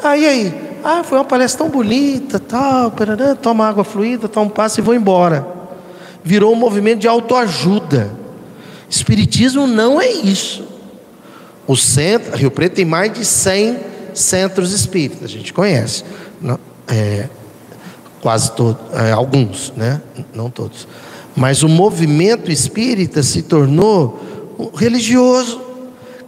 Aí 0.02 0.26
aí, 0.26 0.72
ah, 0.82 1.04
foi 1.04 1.16
uma 1.16 1.24
palestra 1.24 1.64
tão 1.64 1.70
bonita, 1.70 2.40
tal, 2.40 2.90
parará, 2.90 3.36
toma 3.36 3.68
água 3.68 3.84
fluida, 3.84 4.28
toma 4.28 4.46
um 4.46 4.48
passo 4.48 4.80
e 4.80 4.82
vou 4.82 4.94
embora. 4.94 5.46
Virou 6.24 6.52
um 6.52 6.56
movimento 6.56 7.00
de 7.00 7.08
autoajuda. 7.08 8.10
Espiritismo 8.90 9.66
não 9.66 10.00
é 10.00 10.10
isso. 10.10 10.66
O 11.66 11.76
centro, 11.76 12.36
Rio 12.36 12.50
Preto 12.50 12.74
tem 12.74 12.84
mais 12.84 13.12
de 13.12 13.24
100 13.24 13.78
centros 14.12 14.72
espíritas, 14.72 15.24
a 15.24 15.32
gente 15.32 15.52
conhece. 15.52 16.04
Não, 16.40 16.58
é, 16.88 17.28
quase 18.20 18.50
todos, 18.52 18.82
é, 18.94 19.12
alguns, 19.12 19.72
né? 19.76 20.02
Não 20.34 20.50
todos. 20.50 20.88
Mas 21.36 21.62
o 21.62 21.68
movimento 21.68 22.50
espírita 22.50 23.22
se 23.22 23.42
tornou 23.42 24.20
religioso. 24.74 25.60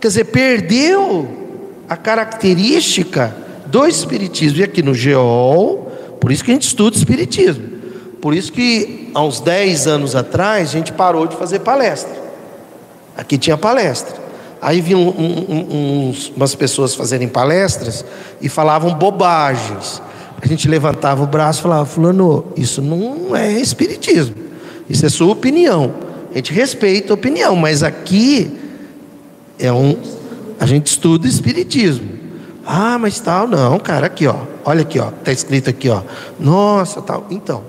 Quer 0.01 0.09
dizer, 0.09 0.25
perdeu 0.27 1.29
a 1.89 1.97
característica 1.97 3.44
do 3.75 3.85
espiritismo. 3.85 4.61
E 4.61 4.63
aqui 4.63 4.83
no 4.83 4.95
GEOL, 4.95 5.91
por 6.21 6.31
isso 6.31 6.45
que 6.45 6.53
a 6.53 6.55
gente 6.55 6.69
estuda 6.69 6.97
espiritismo. 6.97 7.75
Por 8.21 8.33
isso 8.33 8.53
que 8.53 9.11
há 9.13 9.21
uns 9.21 9.41
10 9.41 9.89
anos 9.89 10.15
atrás 10.15 10.69
a 10.69 10.73
gente 10.73 10.93
parou 10.93 11.27
de 11.27 11.35
fazer 11.35 11.59
palestra. 11.59 12.15
Aqui 13.17 13.37
tinha 13.37 13.59
palestra. 13.59 14.15
Aí 14.63 14.81
vinham 14.81 15.01
um, 15.01 16.09
um, 16.09 16.15
umas 16.37 16.55
pessoas 16.55 16.95
fazerem 16.95 17.27
palestras 17.27 18.05
e 18.41 18.49
falavam 18.49 18.95
bobagens. 18.95 20.01
A 20.41 20.47
gente 20.47 20.69
levantava 20.69 21.25
o 21.25 21.27
braço 21.27 21.59
e 21.59 21.63
falava, 21.63 21.85
fulano, 21.85 22.47
isso 22.57 22.81
não 22.81 23.35
é 23.35 23.53
espiritismo. 23.59 24.37
Isso 24.89 25.05
é 25.05 25.09
sua 25.09 25.33
opinião. 25.33 25.93
A 26.31 26.37
gente 26.37 26.53
respeita 26.53 27.13
a 27.13 27.15
opinião, 27.15 27.57
mas 27.57 27.83
aqui 27.83 28.57
é 29.59 29.73
um. 29.73 29.97
A 30.61 30.65
gente 30.65 30.87
estuda 30.87 31.27
espiritismo. 31.27 32.24
Ah, 32.67 32.99
mas 32.99 33.21
tal, 33.21 33.47
não, 33.47 33.79
cara, 33.79 34.07
aqui, 34.07 34.27
ó. 34.27 34.37
Olha 34.65 34.83
aqui, 34.83 34.99
ó. 34.99 35.09
Está 35.09 35.33
escrito 35.33 35.69
aqui, 35.71 35.89
ó. 35.89 36.03
Nossa, 36.39 37.03
tal. 37.03 37.27
Então. 37.31 37.63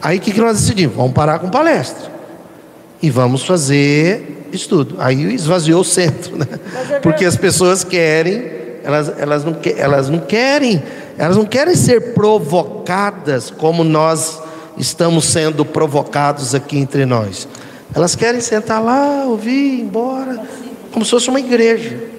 Aí 0.00 0.18
o 0.18 0.20
que, 0.20 0.32
que 0.32 0.40
nós 0.40 0.60
decidimos? 0.60 0.96
Vamos 0.96 1.12
parar 1.12 1.38
com 1.38 1.48
palestra. 1.48 2.10
E 3.02 3.10
vamos 3.10 3.44
fazer 3.44 4.48
estudo. 4.52 4.96
Aí 4.98 5.34
esvaziou 5.34 5.82
o 5.82 5.84
centro, 5.84 6.36
né? 6.36 6.46
É 6.90 7.00
Porque 7.00 7.24
as 7.24 7.36
pessoas 7.36 7.84
querem, 7.84 8.50
elas, 8.82 9.12
elas, 9.18 9.44
não, 9.44 9.56
elas 9.76 10.08
não 10.08 10.18
querem, 10.18 10.82
elas 11.18 11.36
não 11.36 11.44
querem 11.44 11.74
ser 11.74 12.14
provocadas 12.14 13.50
como 13.50 13.84
nós 13.84 14.40
estamos 14.76 15.26
sendo 15.26 15.64
provocados 15.64 16.54
aqui 16.54 16.78
entre 16.78 17.04
nós. 17.04 17.46
Elas 17.94 18.16
querem 18.16 18.40
sentar 18.40 18.82
lá, 18.82 19.24
ouvir, 19.26 19.78
ir 19.78 19.80
embora, 19.82 20.42
como 20.90 21.04
se 21.04 21.10
fosse 21.10 21.28
uma 21.28 21.40
igreja. 21.40 22.13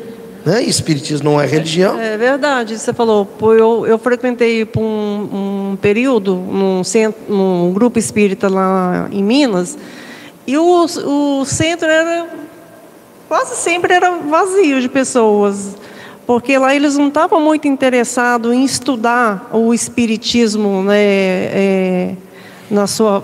Né? 0.45 0.63
Espiritismo 0.63 1.31
não 1.31 1.41
é 1.41 1.47
religião. 1.47 1.99
É, 1.99 2.13
é 2.13 2.17
verdade, 2.17 2.77
você 2.77 2.93
falou. 2.93 3.27
Eu, 3.41 3.85
eu 3.87 3.97
frequentei 3.97 4.63
por 4.63 4.81
um, 4.81 5.71
um 5.71 5.77
período 5.81 6.35
num, 6.35 6.83
centro, 6.83 7.19
num 7.27 7.73
grupo 7.73 7.97
espírita 7.97 8.47
lá 8.47 9.07
em 9.11 9.23
Minas, 9.23 9.77
e 10.45 10.57
o, 10.57 10.85
o 10.85 11.45
centro 11.45 11.87
era 11.87 12.27
quase 13.27 13.55
sempre 13.55 13.93
era 13.93 14.11
vazio 14.11 14.79
de 14.79 14.87
pessoas 14.87 15.75
porque 16.25 16.57
lá 16.57 16.75
eles 16.75 16.95
não 16.95 17.07
estavam 17.07 17.39
muito 17.39 17.67
interessados 17.67 18.53
em 18.53 18.63
estudar 18.63 19.49
o 19.53 19.73
espiritismo 19.73 20.83
né, 20.83 20.97
é, 20.97 22.15
na 22.69 22.87
sua 22.87 23.23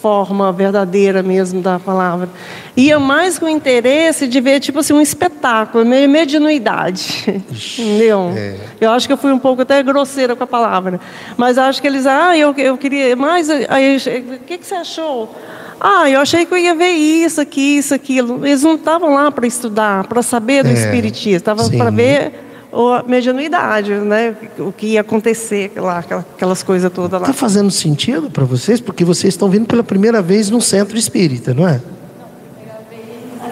forma 0.00 0.50
verdadeira 0.52 1.22
mesmo 1.22 1.60
da 1.60 1.78
palavra. 1.78 2.28
Ia 2.76 2.98
mais 2.98 3.38
com 3.38 3.48
interesse 3.48 4.26
de 4.26 4.40
ver, 4.40 4.60
tipo 4.60 4.78
assim, 4.78 4.92
um 4.92 5.00
espetáculo, 5.00 5.84
meio 5.84 6.08
mediunidade. 6.08 7.24
Entendeu? 7.78 8.32
É. 8.36 8.56
Eu 8.80 8.90
acho 8.90 9.06
que 9.06 9.12
eu 9.12 9.18
fui 9.18 9.32
um 9.32 9.38
pouco 9.38 9.62
até 9.62 9.82
grosseira 9.82 10.34
com 10.34 10.44
a 10.44 10.46
palavra. 10.46 11.00
Mas 11.36 11.58
acho 11.58 11.80
que 11.80 11.86
eles, 11.86 12.06
ah, 12.06 12.36
eu, 12.36 12.54
eu 12.56 12.78
queria 12.78 13.14
mais. 13.14 13.48
Aí, 13.50 13.96
o 13.96 14.38
que, 14.46 14.58
que 14.58 14.66
você 14.66 14.74
achou? 14.74 15.34
Ah, 15.80 16.10
eu 16.10 16.20
achei 16.20 16.44
que 16.44 16.52
eu 16.52 16.58
ia 16.58 16.74
ver 16.74 16.90
isso 16.90 17.40
aqui, 17.40 17.78
isso, 17.78 17.94
aquilo. 17.94 18.46
Eles 18.46 18.62
não 18.62 18.74
estavam 18.74 19.14
lá 19.14 19.30
para 19.30 19.46
estudar, 19.46 20.06
para 20.06 20.22
saber 20.22 20.62
do 20.62 20.70
é, 20.70 20.74
espiritismo, 20.74 21.38
estavam 21.38 21.70
para 21.70 21.90
ver 21.90 22.49
a 22.72 23.02
medianuidade, 23.02 23.92
né? 23.92 24.34
O 24.58 24.72
que 24.72 24.88
ia 24.88 25.00
acontecer 25.00 25.72
lá, 25.76 25.98
aquelas 25.98 26.62
coisas 26.62 26.90
todas 26.92 27.20
lá. 27.20 27.28
Está 27.28 27.38
fazendo 27.38 27.70
sentido 27.70 28.30
para 28.30 28.44
vocês? 28.44 28.80
Porque 28.80 29.04
vocês 29.04 29.34
estão 29.34 29.48
vindo 29.48 29.66
pela 29.66 29.82
primeira 29.82 30.22
vez 30.22 30.50
no 30.50 30.60
centro 30.60 30.96
espírita, 30.96 31.52
não 31.52 31.66
é? 31.66 31.80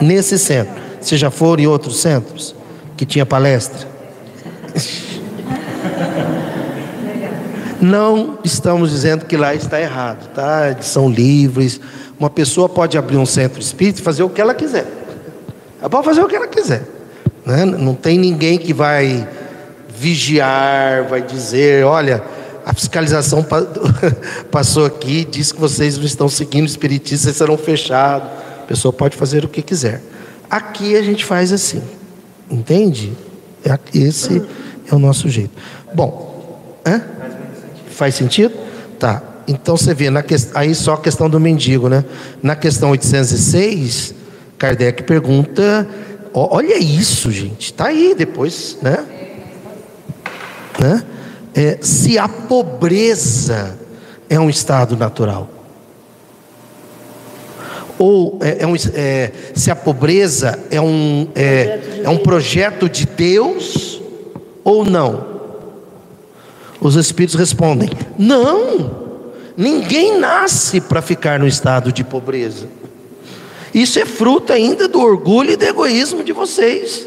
Nesse 0.01 0.39
centro. 0.39 0.81
Vocês 1.01 1.21
já 1.21 1.31
foram 1.31 1.63
em 1.63 1.67
outros 1.67 2.01
centros 2.01 2.55
que 2.97 3.05
tinha 3.05 3.27
palestra? 3.27 3.89
Não 7.81 8.39
estamos 8.43 8.91
dizendo 8.91 9.25
que 9.25 9.37
lá 9.37 9.55
está 9.55 9.81
errado, 9.81 10.29
tá? 10.35 10.77
São 10.81 11.09
livres. 11.09 11.81
Uma 12.19 12.31
pessoa 12.31 12.69
pode 12.69 12.99
abrir 12.99 13.17
um 13.17 13.27
centro 13.27 13.61
espírita 13.61 14.01
e 14.01 14.03
fazer 14.03 14.23
o 14.23 14.29
que 14.29 14.41
ela 14.41 14.55
quiser. 14.55 14.87
Ela 15.81 15.89
pode 15.89 16.05
fazer 16.05 16.21
o 16.21 16.27
que 16.27 16.35
ela 16.35 16.49
quiser. 16.49 16.98
Né? 17.49 17.65
Não 17.65 17.95
tem 17.95 18.19
ninguém 18.19 18.59
que 18.59 18.75
vai 18.75 19.27
vigiar, 19.89 21.05
vai 21.09 21.23
dizer: 21.23 21.83
olha, 21.83 22.23
a 22.67 22.75
fiscalização 22.75 23.43
passou 24.53 24.85
aqui, 24.85 25.25
disse 25.25 25.55
que 25.55 25.61
vocês 25.61 25.97
não 25.97 26.05
estão 26.05 26.29
seguindo 26.29 26.65
o 26.65 26.67
espiritismo, 26.67 27.25
vocês 27.25 27.37
serão 27.37 27.57
fechados. 27.57 28.29
A 28.63 28.67
pessoa 28.67 28.93
pode 28.93 29.17
fazer 29.17 29.47
o 29.47 29.49
que 29.49 29.63
quiser. 29.63 30.03
Aqui 30.51 30.95
a 30.95 31.03
gente 31.03 31.25
faz 31.25 31.51
assim, 31.51 31.83
entende? 32.51 33.15
É 33.65 33.79
esse 33.95 34.43
é 34.87 34.95
o 34.95 34.99
nosso 34.99 35.27
jeito. 35.31 35.53
Bom, 35.95 36.61
hã? 36.87 37.03
faz 37.91 38.15
sentido? 38.15 38.53
Tá. 38.99 39.23
Então 39.47 39.75
você 39.75 39.95
vê, 39.95 40.11
na 40.11 40.23
que... 40.23 40.35
aí 40.55 40.75
só 40.75 40.93
a 40.93 41.01
questão 41.01 41.31
do 41.31 41.41
mendigo, 41.41 41.89
né? 41.89 42.05
Na 42.43 42.55
questão 42.55 42.91
806, 42.91 44.15
Kardec 44.59 45.05
pergunta 45.05 45.89
Olha 46.33 46.79
isso, 46.79 47.31
gente. 47.31 47.67
Está 47.67 47.87
aí 47.87 48.15
depois, 48.17 48.79
né? 48.83 49.05
né? 50.79 51.05
É, 51.55 51.79
se 51.81 52.19
a 52.19 52.29
pobreza 52.29 53.77
é 54.29 54.39
um 54.39 54.49
estado 54.49 54.97
natural, 54.97 55.49
ou 57.99 58.39
é, 58.41 58.63
é 58.63 58.67
um, 58.67 58.75
é, 58.95 59.33
se 59.55 59.71
a 59.71 59.77
pobreza 59.77 60.59
é 60.71 60.81
um, 60.81 61.29
é, 61.35 62.01
é 62.05 62.09
um 62.09 62.19
projeto 62.19 62.89
de 62.89 63.07
Deus 63.07 64.01
ou 64.63 64.85
não? 64.85 65.27
Os 66.81 66.95
espíritos 66.95 67.35
respondem: 67.35 67.91
não. 68.17 69.09
Ninguém 69.57 70.21
nasce 70.21 70.81
para 70.81 71.03
ficar 71.03 71.41
no 71.41 71.47
estado 71.47 71.93
de 71.93 72.05
pobreza. 72.05 72.69
Isso 73.75 73.99
é 73.99 74.05
fruto 74.05 74.53
ainda 74.53 74.89
do 74.89 75.01
orgulho 75.01 75.53
e 75.53 75.57
do 75.57 75.65
egoísmo 75.65 76.25
de 76.25 76.33
vocês. 76.33 77.07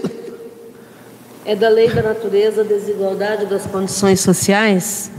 É 1.45 1.56
da 1.56 1.69
lei 1.69 1.89
da 1.89 2.04
natureza 2.04 2.62
a 2.62 2.63
desigualdade 2.63 3.47
das 3.47 3.65
condições 3.65 4.19
sociais? 4.19 5.12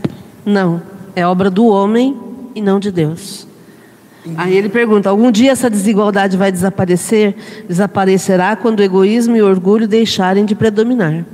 Não. 0.44 0.80
É 1.16 1.26
obra 1.26 1.50
do 1.50 1.66
homem 1.66 2.16
e 2.54 2.62
não 2.62 2.78
de 2.78 2.90
Deus. 2.90 3.46
Aí 4.36 4.56
ele 4.56 4.68
pergunta: 4.68 5.10
algum 5.10 5.30
dia 5.32 5.50
essa 5.50 5.68
desigualdade 5.68 6.36
vai 6.36 6.52
desaparecer? 6.52 7.34
Desaparecerá 7.68 8.54
quando 8.54 8.80
o 8.80 8.82
egoísmo 8.82 9.36
e 9.36 9.42
o 9.42 9.46
orgulho 9.46 9.88
deixarem 9.88 10.44
de 10.44 10.54
predominar. 10.54 11.24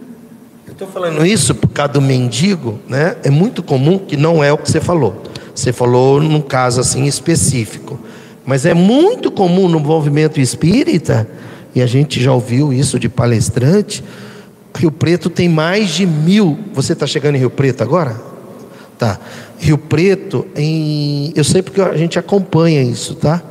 Eu 0.67 0.73
estou 0.73 0.89
falando 0.89 1.25
isso 1.25 1.55
por 1.55 1.69
causa 1.69 1.93
do 1.95 2.01
mendigo, 2.01 2.79
né? 2.89 3.17
É 3.23 3.31
muito 3.31 3.63
comum 3.63 3.99
que 3.99 4.17
não 4.17 4.43
é 4.43 4.53
o 4.53 4.59
que 4.59 4.71
você 4.71 4.81
falou. 4.81 5.23
Você 5.55 5.73
falou 5.73 6.23
num 6.23 6.41
caso 6.41 6.81
assim 6.81 7.05
específico. 7.05 7.99
Mas 8.49 8.65
é 8.65 8.73
muito 8.73 9.31
comum 9.31 9.69
no 9.69 9.79
movimento 9.79 10.41
espírita, 10.41 11.29
e 11.75 11.83
a 11.83 11.87
gente 11.87 12.19
já 12.19 12.33
ouviu 12.33 12.73
isso 12.73 12.99
de 12.99 13.07
palestrante. 13.07 14.03
Rio 14.75 14.91
Preto 14.91 15.29
tem 15.29 15.51
mais 15.51 15.91
de 15.91 16.07
mil. 16.07 16.59
Você 16.73 16.95
está 16.95 17.07
chegando 17.07 17.35
em 17.35 17.41
Rio 17.41 17.51
Preto 17.51 17.83
agora? 17.83 18.19
Tá. 18.97 19.21
Rio 19.59 19.77
Preto, 19.77 20.47
em, 20.57 21.31
eu 21.37 21.45
sei 21.45 21.61
porque 21.61 21.79
a 21.79 21.95
gente 21.95 22.19
acompanha 22.19 22.83
isso, 22.83 23.15
tá? 23.17 23.43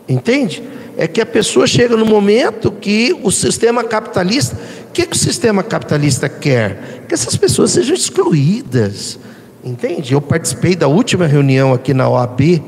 Entende? 0.08 0.62
É 0.96 1.06
que 1.06 1.20
a 1.20 1.26
pessoa 1.26 1.66
chega 1.66 1.96
no 1.96 2.04
momento 2.04 2.72
que 2.72 3.16
o 3.22 3.30
sistema 3.30 3.84
capitalista, 3.84 4.56
o 4.88 4.92
que, 4.92 5.06
que 5.06 5.14
o 5.14 5.18
sistema 5.18 5.62
capitalista 5.62 6.28
quer? 6.28 7.04
Que 7.06 7.14
essas 7.14 7.36
pessoas 7.36 7.70
sejam 7.70 7.94
excluídas. 7.94 9.18
Entende? 9.62 10.14
Eu 10.14 10.20
participei 10.20 10.74
da 10.74 10.88
última 10.88 11.26
reunião 11.26 11.72
aqui 11.72 11.92
na 11.92 12.08
OAB, 12.08 12.62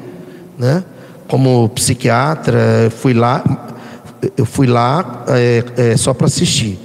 né? 0.58 0.84
Como 1.26 1.68
psiquiatra, 1.70 2.90
fui 2.90 3.14
lá, 3.14 3.69
eu 4.36 4.44
fui 4.44 4.66
lá 4.66 5.24
é, 5.28 5.64
é, 5.76 5.96
só 5.96 6.12
para 6.12 6.26
assistir. 6.26 6.78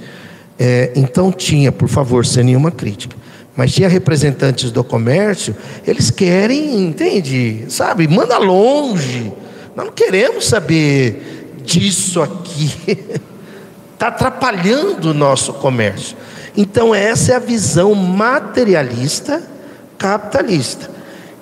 É, 0.58 0.92
então 0.96 1.30
tinha, 1.30 1.70
por 1.70 1.88
favor, 1.88 2.24
sem 2.24 2.44
nenhuma 2.44 2.70
crítica. 2.70 3.16
Mas 3.56 3.72
tinha 3.72 3.88
representantes 3.88 4.70
do 4.70 4.84
comércio, 4.84 5.56
eles 5.86 6.10
querem, 6.10 6.78
entende? 6.78 7.64
Sabe, 7.68 8.06
manda 8.06 8.36
longe. 8.38 9.32
Nós 9.74 9.86
não 9.86 9.92
queremos 9.92 10.46
saber 10.46 11.54
disso 11.64 12.20
aqui. 12.20 12.70
Está 13.94 14.08
atrapalhando 14.08 15.10
o 15.10 15.14
nosso 15.14 15.54
comércio. 15.54 16.16
Então, 16.56 16.94
essa 16.94 17.32
é 17.32 17.36
a 17.36 17.38
visão 17.38 17.94
materialista 17.94 19.42
capitalista. 19.98 20.90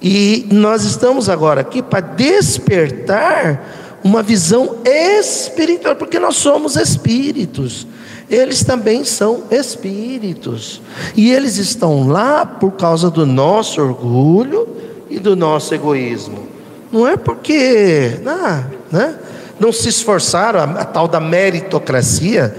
E 0.02 0.46
nós 0.52 0.84
estamos 0.84 1.28
agora 1.28 1.62
aqui 1.62 1.82
para 1.82 2.00
despertar 2.00 3.83
uma 4.04 4.22
visão 4.22 4.76
espiritual, 4.84 5.96
porque 5.96 6.18
nós 6.18 6.36
somos 6.36 6.76
espíritos. 6.76 7.86
Eles 8.28 8.62
também 8.62 9.02
são 9.02 9.44
espíritos. 9.50 10.82
E 11.16 11.32
eles 11.32 11.56
estão 11.56 12.06
lá 12.06 12.44
por 12.44 12.72
causa 12.72 13.10
do 13.10 13.24
nosso 13.24 13.80
orgulho 13.80 14.68
e 15.08 15.18
do 15.18 15.34
nosso 15.34 15.74
egoísmo. 15.74 16.46
Não 16.92 17.08
é 17.08 17.16
porque 17.16 18.20
não, 18.22 18.64
né, 18.92 19.18
não 19.58 19.72
se 19.72 19.88
esforçaram, 19.88 20.60
a, 20.60 20.64
a 20.64 20.84
tal 20.84 21.08
da 21.08 21.18
meritocracia 21.18 22.54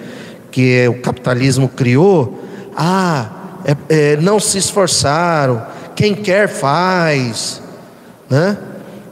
que 0.51 0.87
o 0.87 0.99
capitalismo 0.99 1.69
criou. 1.69 2.43
Ah, 2.75 3.29
é, 3.63 4.13
é, 4.13 4.17
não 4.17 4.39
se 4.39 4.57
esforçaram, 4.57 5.63
quem 5.95 6.15
quer 6.15 6.47
faz, 6.47 7.61
né? 8.29 8.57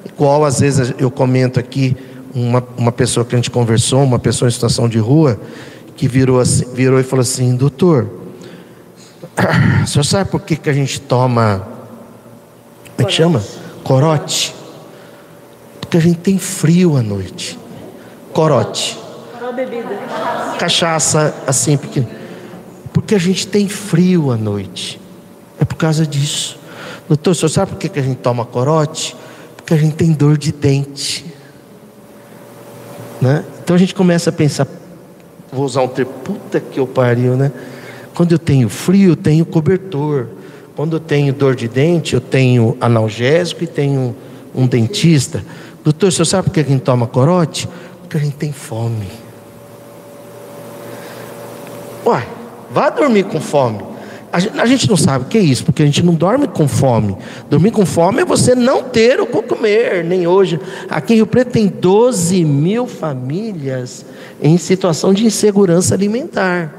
Igual 0.05 0.45
às 0.45 0.59
vezes 0.59 0.93
eu 0.97 1.09
comento 1.09 1.59
aqui 1.59 1.95
uma, 2.33 2.63
uma 2.77 2.91
pessoa 2.91 3.25
que 3.25 3.35
a 3.35 3.37
gente 3.37 3.51
conversou, 3.51 4.03
uma 4.03 4.19
pessoa 4.19 4.49
em 4.49 4.51
situação 4.51 4.89
de 4.89 4.97
rua, 4.97 5.39
que 5.95 6.07
virou, 6.07 6.39
assim, 6.39 6.65
virou 6.73 6.99
e 6.99 7.03
falou 7.03 7.21
assim: 7.21 7.55
Doutor, 7.55 8.07
o 9.83 9.87
senhor 9.87 10.03
sabe 10.03 10.29
por 10.29 10.41
que, 10.41 10.55
que 10.55 10.69
a 10.69 10.73
gente 10.73 10.99
toma. 10.99 11.67
Como 12.95 13.07
é 13.07 13.11
que 13.11 13.11
chama? 13.11 13.43
Corote. 13.83 14.55
Porque 15.79 15.97
a 15.97 15.99
gente 15.99 16.19
tem 16.19 16.37
frio 16.37 16.97
à 16.97 17.03
noite. 17.03 17.59
Corote. 18.33 18.99
Cachaça 20.57 21.35
assim 21.45 21.77
pequeno. 21.77 22.07
Porque 22.91 23.15
a 23.15 23.19
gente 23.19 23.47
tem 23.47 23.67
frio 23.67 24.31
à 24.31 24.37
noite. 24.37 24.99
É 25.59 25.65
por 25.65 25.75
causa 25.75 26.05
disso. 26.05 26.57
Doutor, 27.07 27.31
o 27.31 27.35
senhor 27.35 27.49
sabe 27.49 27.71
por 27.71 27.77
que, 27.77 27.89
que 27.89 27.99
a 27.99 28.03
gente 28.03 28.17
toma 28.17 28.45
corote? 28.45 29.15
Porque 29.55 29.73
a 29.73 29.77
gente 29.77 29.95
tem 29.95 30.11
dor 30.11 30.37
de 30.37 30.51
dente. 30.51 31.32
Né? 33.23 33.41
Então 33.63 33.73
a 33.73 33.79
gente 33.79 33.95
começa 33.95 34.31
a 34.31 34.33
pensar, 34.33 34.67
vou 35.49 35.63
usar 35.63 35.81
um 35.81 35.87
termo, 35.87 36.11
puta 36.25 36.59
que 36.59 36.77
eu 36.77 36.85
pariu, 36.85 37.37
né? 37.37 37.53
Quando 38.13 38.33
eu 38.33 38.37
tenho 38.37 38.67
frio, 38.67 39.11
eu 39.11 39.15
tenho 39.15 39.45
cobertor. 39.45 40.27
Quando 40.75 40.97
eu 40.97 40.99
tenho 40.99 41.31
dor 41.31 41.55
de 41.55 41.69
dente, 41.69 42.15
eu 42.15 42.19
tenho 42.19 42.77
analgésico 42.81 43.63
e 43.63 43.67
tenho 43.67 44.13
um 44.53 44.67
dentista. 44.67 45.41
Doutor, 45.85 46.07
o 46.07 46.11
senhor 46.11 46.25
sabe 46.25 46.49
por 46.49 46.53
que 46.53 46.59
a 46.59 46.63
gente 46.63 46.81
toma 46.81 47.07
corote? 47.07 47.69
Porque 48.01 48.17
a 48.17 48.19
gente 48.19 48.35
tem 48.35 48.51
fome. 48.51 49.07
Uai, 52.05 52.27
vá 52.71 52.89
dormir 52.89 53.23
com 53.23 53.39
fome. 53.39 53.92
A 54.33 54.65
gente 54.65 54.89
não 54.89 54.97
sabe 54.97 55.25
o 55.25 55.27
que 55.27 55.37
é 55.37 55.41
isso, 55.41 55.63
porque 55.63 55.83
a 55.83 55.85
gente 55.85 56.01
não 56.03 56.15
dorme 56.15 56.47
com 56.47 56.67
fome. 56.67 57.15
Dormir 57.51 57.69
com 57.69 57.85
fome 57.85 58.23
é 58.23 58.25
você 58.25 58.55
não 58.55 58.81
ter 58.81 59.21
o 59.21 59.27
que 59.27 59.41
comer, 59.43 60.03
nem 60.03 60.25
hoje. 60.25 60.59
Aqui 60.89 61.13
em 61.13 61.17
Rio 61.17 61.27
Preto 61.27 61.51
tem 61.51 61.67
12 61.67 62.43
mil 62.43 62.87
famílias 62.87 64.03
em 64.41 64.57
situação 64.57 65.13
de 65.13 65.23
insegurança 65.23 65.93
alimentar. 65.93 66.73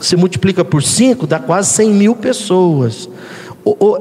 Se 0.00 0.16
multiplica 0.16 0.64
por 0.64 0.82
5, 0.82 1.28
dá 1.28 1.38
quase 1.38 1.72
100 1.74 1.90
mil 1.90 2.16
pessoas. 2.16 3.08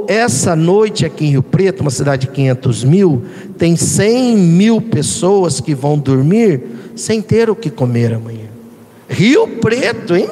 Essa 0.08 0.56
noite 0.56 1.06
aqui 1.06 1.26
em 1.26 1.30
Rio 1.30 1.44
Preto, 1.44 1.82
uma 1.82 1.92
cidade 1.92 2.26
de 2.26 2.34
500 2.34 2.84
mil, 2.84 3.24
tem 3.56 3.76
100 3.76 4.36
mil 4.36 4.82
pessoas 4.82 5.62
que 5.62 5.76
vão 5.76 6.00
dormir 6.00 6.64
sem 6.96 7.22
ter 7.22 7.52
o 7.52 7.56
que 7.56 7.70
comer 7.70 8.16
amanhã. 8.16 8.46
Rio 9.08 9.48
Preto, 9.60 10.16
hein? 10.16 10.28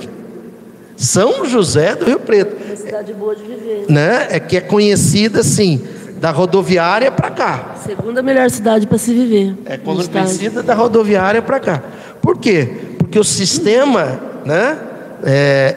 São 0.96 1.46
José 1.46 1.96
do 1.96 2.06
Rio 2.06 2.20
Preto. 2.20 2.64
Uma 2.64 2.76
cidade 2.76 3.14
boa 3.14 3.36
de 3.36 3.44
viver. 3.44 3.86
Né? 3.90 4.28
É 4.30 4.40
que 4.40 4.58
é 4.58 4.62
conhecida 4.62 5.40
assim, 5.40 5.82
da 6.20 6.32
rodoviária 6.32 7.12
para 7.12 7.32
cá. 7.32 7.76
Segunda 7.86 8.22
melhor 8.22 8.50
cidade 8.50 8.88
para 8.88 8.98
se 8.98 9.14
viver. 9.14 9.56
É 9.66 9.78
conhecida 9.78 10.64
da 10.64 10.74
rodoviária 10.74 11.42
para 11.42 11.60
cá. 11.60 11.84
Por 12.22 12.38
quê? 12.38 12.70
Porque 12.98 13.20
o 13.20 13.24
sistema, 13.24 14.22
né? 14.46 14.78
É, 15.26 15.76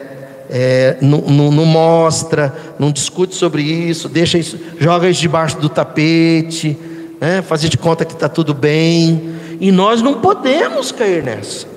é, 0.49 0.97
não, 1.01 1.19
não, 1.21 1.51
não, 1.51 1.65
mostra, 1.65 2.55
não 2.79 2.91
discute 2.91 3.35
sobre 3.35 3.61
isso, 3.61 4.07
deixa 4.07 4.37
isso, 4.37 4.57
joga 4.79 5.09
isso 5.09 5.21
debaixo 5.21 5.57
do 5.57 5.67
tapete, 5.67 6.77
né? 7.19 7.41
fazer 7.41 7.67
de 7.69 7.77
conta 7.77 8.05
que 8.05 8.13
está 8.13 8.29
tudo 8.29 8.53
bem. 8.53 9.35
E 9.59 9.71
nós 9.71 10.01
não 10.01 10.21
podemos 10.21 10.91
cair 10.91 11.23
nessa. 11.23 11.76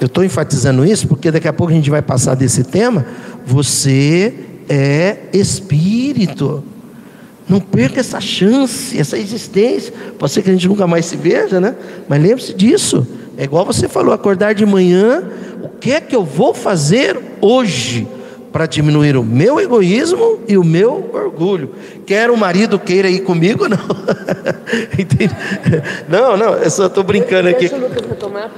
Eu 0.00 0.06
estou 0.06 0.24
enfatizando 0.24 0.84
isso 0.84 1.06
porque 1.06 1.30
daqui 1.30 1.46
a 1.46 1.52
pouco 1.52 1.72
a 1.72 1.76
gente 1.76 1.90
vai 1.90 2.00
passar 2.00 2.34
desse 2.34 2.64
tema. 2.64 3.04
Você 3.44 4.32
é 4.68 5.16
espírito. 5.32 6.64
Não 7.46 7.60
perca 7.60 8.00
essa 8.00 8.20
chance, 8.20 8.98
essa 8.98 9.18
existência. 9.18 9.92
Pode 10.18 10.32
ser 10.32 10.42
que 10.42 10.48
a 10.48 10.52
gente 10.52 10.68
nunca 10.68 10.86
mais 10.86 11.04
se 11.04 11.16
veja, 11.16 11.60
né? 11.60 11.74
Mas 12.08 12.22
lembre-se 12.22 12.54
disso. 12.54 13.06
É 13.36 13.44
igual 13.44 13.66
você 13.66 13.88
falou: 13.88 14.14
acordar 14.14 14.54
de 14.54 14.64
manhã. 14.64 15.22
O 15.62 15.68
que 15.68 15.92
é 15.92 16.00
que 16.00 16.16
eu 16.16 16.24
vou 16.24 16.54
fazer 16.54 17.18
hoje 17.40 18.06
para 18.52 18.66
diminuir 18.66 19.16
o 19.16 19.24
meu 19.24 19.60
egoísmo 19.60 20.40
e 20.48 20.56
o 20.56 20.64
meu 20.64 21.10
orgulho? 21.12 21.70
Quer 22.06 22.30
o 22.30 22.36
marido 22.36 22.78
queira 22.78 23.10
ir 23.10 23.20
comigo? 23.20 23.66
Não. 23.68 23.78
não, 26.08 26.36
não, 26.36 26.54
eu 26.54 26.70
só 26.70 26.86
estou 26.86 27.02
brincando 27.02 27.48
aqui. 27.48 27.68
Deixa 27.68 27.76
o 27.76 27.80
Lucas 27.80 28.06
retomar, 28.06 28.50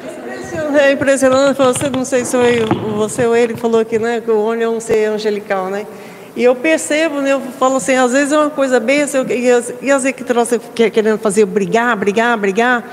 é 0.78 0.92
impressionante, 0.92 1.56
você, 1.56 1.90
não 1.90 2.04
sei 2.04 2.24
se 2.24 2.32
foi 2.36 2.60
você 2.96 3.26
ou 3.26 3.36
ele 3.36 3.56
falou 3.56 3.84
que, 3.84 3.98
né, 3.98 4.20
que 4.20 4.30
o 4.30 4.38
olho 4.38 4.62
é 4.62 4.68
um 4.68 4.80
ser 4.80 5.06
angelical, 5.06 5.68
né? 5.68 5.86
E 6.34 6.42
eu 6.44 6.54
percebo, 6.54 7.20
né, 7.20 7.32
eu 7.32 7.40
falo 7.58 7.76
assim, 7.76 7.94
às 7.94 8.12
vezes 8.12 8.32
é 8.32 8.38
uma 8.38 8.50
coisa 8.50 8.80
bem, 8.80 9.02
assim, 9.02 9.18
e, 9.28 9.50
às 9.50 10.02
vezes 10.02 10.12
que 10.12 10.24
trouxe 10.24 10.58
querendo 10.58 11.18
fazer 11.18 11.44
brigar, 11.44 11.96
brigar, 11.96 12.36
brigar, 12.38 12.84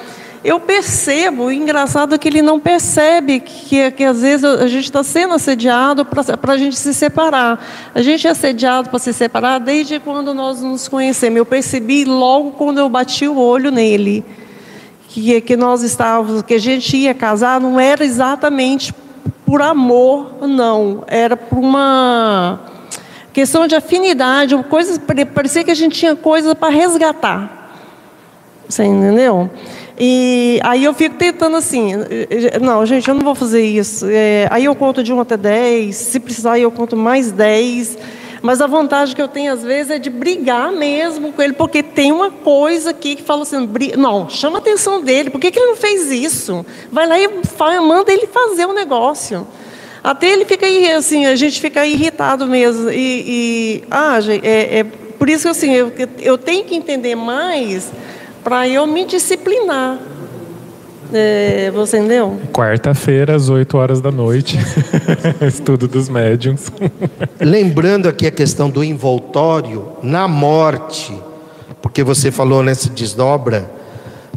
eu 0.44 0.60
percebo, 0.60 1.52
engraçado 1.52 2.18
que 2.18 2.28
ele 2.28 2.42
não 2.42 2.60
percebe 2.60 3.42
que, 3.42 3.92
que 3.92 4.04
às 4.06 4.22
vezes 4.22 4.46
a 4.46 4.68
gente 4.68 4.86
está 4.86 5.04
sendo 5.04 5.34
assediado 5.34 6.06
para 6.06 6.54
a 6.54 6.58
gente 6.58 6.78
se 6.78 6.94
separar. 6.94 7.92
A 7.94 8.02
gente 8.02 8.26
é 8.26 8.30
assediado 8.30 8.90
para 8.90 9.00
se 9.00 9.12
separar 9.12 9.60
desde 9.60 10.00
quando 10.00 10.34
nós 10.34 10.62
nos 10.62 10.88
conhecemos. 10.88 11.38
Eu 11.38 11.46
percebi 11.46 12.06
logo 12.06 12.52
quando 12.52 12.78
eu 12.78 12.88
bati 12.88 13.28
o 13.28 13.38
olho 13.38 13.70
nele 13.70 14.24
que, 15.20 15.42
que 15.42 15.58
nós 15.58 15.84
estávamos, 15.84 16.42
que 16.42 16.54
a 16.54 16.60
gente 16.60 16.96
ia 16.96 17.14
casar, 17.14 17.60
não 17.60 17.80
era 17.80 18.04
exatamente 18.04 18.94
por 19.46 19.62
amor, 19.62 20.48
não. 20.48 21.04
Era 21.08 21.36
por 21.36 21.58
uma 21.58 22.60
questão 23.34 23.68
de 23.68 23.76
afinidade, 23.76 24.56
coisas, 24.70 25.00
parecia 25.34 25.64
que 25.64 25.72
a 25.72 25.76
gente 25.76 25.98
tinha 25.98 26.16
coisas 26.16 26.54
para 26.54 26.70
resgatar. 26.70 27.74
Você 28.68 28.84
entendeu? 28.84 29.50
E 30.00 30.60
aí 30.64 30.84
eu 30.86 30.94
fico 30.94 31.16
tentando 31.16 31.58
assim, 31.58 31.94
não, 32.62 32.86
gente, 32.86 33.10
eu 33.10 33.16
não 33.16 33.24
vou 33.24 33.36
fazer 33.36 33.62
isso. 33.62 34.06
É, 34.10 34.48
aí 34.50 34.66
eu 34.66 34.76
conto 34.76 35.04
de 35.04 35.12
1 35.12 35.20
até 35.20 35.36
10, 35.36 35.96
se 35.96 36.20
precisar 36.20 36.58
eu 36.60 36.72
conto 36.72 36.96
mais 36.96 37.32
10. 37.32 37.98
Mas 38.42 38.62
a 38.62 38.68
vantagem 38.68 39.16
que 39.16 39.22
eu 39.22 39.28
tenho 39.28 39.52
às 39.52 39.64
vezes 39.64 39.92
é 39.92 40.00
de 40.00 40.10
brigar 40.10 40.72
mesmo 40.72 41.34
com 41.34 41.42
ele, 41.42 41.54
porque 41.54 41.84
tem 41.84 42.12
uma 42.12 42.32
coisa 42.32 42.92
aqui 42.92 43.16
que 43.16 43.24
fala 43.24 43.44
assim: 43.44 43.68
não, 43.98 44.30
chama 44.30 44.58
a 44.58 44.62
atenção 44.62 45.02
dele, 45.02 45.30
por 45.30 45.40
que, 45.40 45.52
que 45.52 45.60
ele 45.60 45.68
não 45.68 45.76
fez 45.76 46.12
isso? 46.12 46.66
Vai 46.92 47.08
lá 47.08 47.20
e 47.20 47.44
fala, 47.44 47.82
manda 47.82 48.12
ele 48.12 48.28
fazer 48.28 48.66
o 48.66 48.74
negócio. 48.74 49.48
Até 50.02 50.30
ele 50.30 50.46
fica 50.46 50.66
assim, 50.98 51.26
a 51.26 51.36
gente 51.36 51.60
fica 51.60 51.86
irritado 51.86 52.48
mesmo. 52.48 52.90
E, 52.90 52.94
e 53.28 53.84
ah, 53.92 54.18
é, 54.44 54.80
é 54.80 54.84
por 54.84 55.30
isso 55.30 55.44
que 55.44 55.50
assim, 55.50 55.74
eu, 55.74 55.92
eu 56.20 56.38
tenho 56.38 56.64
que 56.64 56.74
entender 56.74 57.16
mais 57.16 57.92
para 58.44 58.68
eu 58.68 58.88
me 58.88 59.04
disciplinar. 59.04 60.00
É, 61.12 61.72
você 61.72 61.98
entendeu? 61.98 62.40
Quarta-feira, 62.54 63.36
às 63.36 63.50
8 63.50 63.78
horas 63.78 64.02
da 64.02 64.12
noite, 64.12 64.58
estudo 65.42 65.88
dos 65.88 66.08
médiums. 66.08 66.72
Lembrando 67.40 68.08
aqui 68.08 68.28
a 68.28 68.32
questão 68.32 68.70
do 68.70 68.84
envoltório, 68.84 69.88
na 70.04 70.28
morte, 70.28 71.14
porque 71.82 72.04
você 72.04 72.32
falou 72.32 72.62
nessa 72.62 72.90
desdobra, 72.90 73.70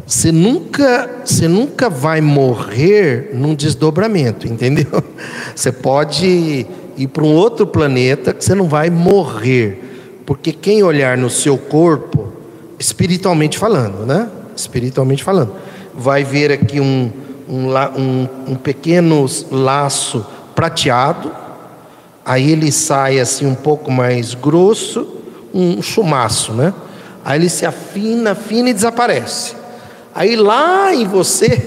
você 0.05 0.31
nunca, 0.31 1.21
você 1.23 1.47
nunca 1.47 1.89
vai 1.89 2.21
morrer 2.21 3.29
num 3.33 3.55
desdobramento, 3.55 4.47
entendeu? 4.47 5.01
Você 5.55 5.71
pode 5.71 6.67
ir 6.97 7.07
para 7.07 7.23
um 7.23 7.33
outro 7.33 7.65
planeta 7.65 8.33
que 8.33 8.43
você 8.43 8.53
não 8.53 8.67
vai 8.67 8.89
morrer, 8.89 9.81
porque 10.25 10.51
quem 10.51 10.83
olhar 10.83 11.17
no 11.17 11.29
seu 11.29 11.57
corpo, 11.57 12.33
espiritualmente 12.77 13.57
falando, 13.57 14.05
né? 14.05 14.29
Espiritualmente 14.55 15.23
falando, 15.23 15.53
vai 15.93 16.23
ver 16.23 16.51
aqui 16.51 16.79
um, 16.79 17.11
um, 17.47 17.67
um, 17.69 18.29
um 18.49 18.55
pequeno 18.55 19.25
laço 19.51 20.25
prateado, 20.55 21.31
aí 22.25 22.51
ele 22.51 22.71
sai 22.71 23.19
assim 23.19 23.45
um 23.45 23.55
pouco 23.55 23.91
mais 23.91 24.33
grosso, 24.33 25.17
um 25.53 25.81
chumaço, 25.81 26.53
né? 26.53 26.73
Aí 27.23 27.39
ele 27.39 27.49
se 27.49 27.65
afina, 27.65 28.31
afina 28.31 28.69
e 28.69 28.73
desaparece. 28.73 29.55
Aí 30.13 30.35
lá 30.35 30.93
em 30.93 31.07
você, 31.07 31.61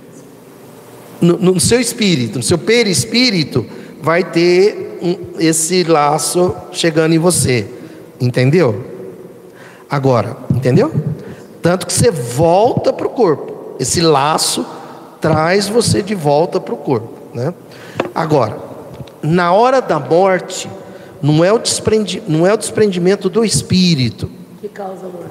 no, 1.20 1.36
no, 1.36 1.60
seu 1.60 1.80
espírito, 1.80 2.38
no 2.38 2.42
seu 2.42 2.58
perispírito, 2.58 3.66
vai 4.00 4.24
ter 4.24 4.98
um, 5.02 5.16
esse 5.38 5.82
laço 5.84 6.54
chegando 6.72 7.14
em 7.14 7.18
você. 7.18 7.66
Entendeu? 8.20 8.84
Agora, 9.90 10.36
entendeu? 10.50 10.92
Tanto 11.66 11.84
que 11.84 11.92
você 11.92 12.12
volta 12.12 12.92
para 12.92 13.08
o 13.08 13.10
corpo. 13.10 13.74
Esse 13.80 14.00
laço 14.00 14.64
traz 15.20 15.68
você 15.68 16.00
de 16.00 16.14
volta 16.14 16.60
para 16.60 16.72
o 16.72 16.76
corpo. 16.76 17.12
Né? 17.34 17.52
Agora, 18.14 18.56
na 19.20 19.52
hora 19.52 19.82
da 19.82 19.98
morte, 19.98 20.70
não 21.20 21.44
é 21.44 21.52
o, 21.52 21.58
desprendi, 21.58 22.22
não 22.28 22.46
é 22.46 22.54
o 22.54 22.56
desprendimento 22.56 23.28
do 23.28 23.44
espírito. 23.44 24.30
Que 24.60 24.68
causa 24.68 25.06
a 25.06 25.08
morte? 25.08 25.28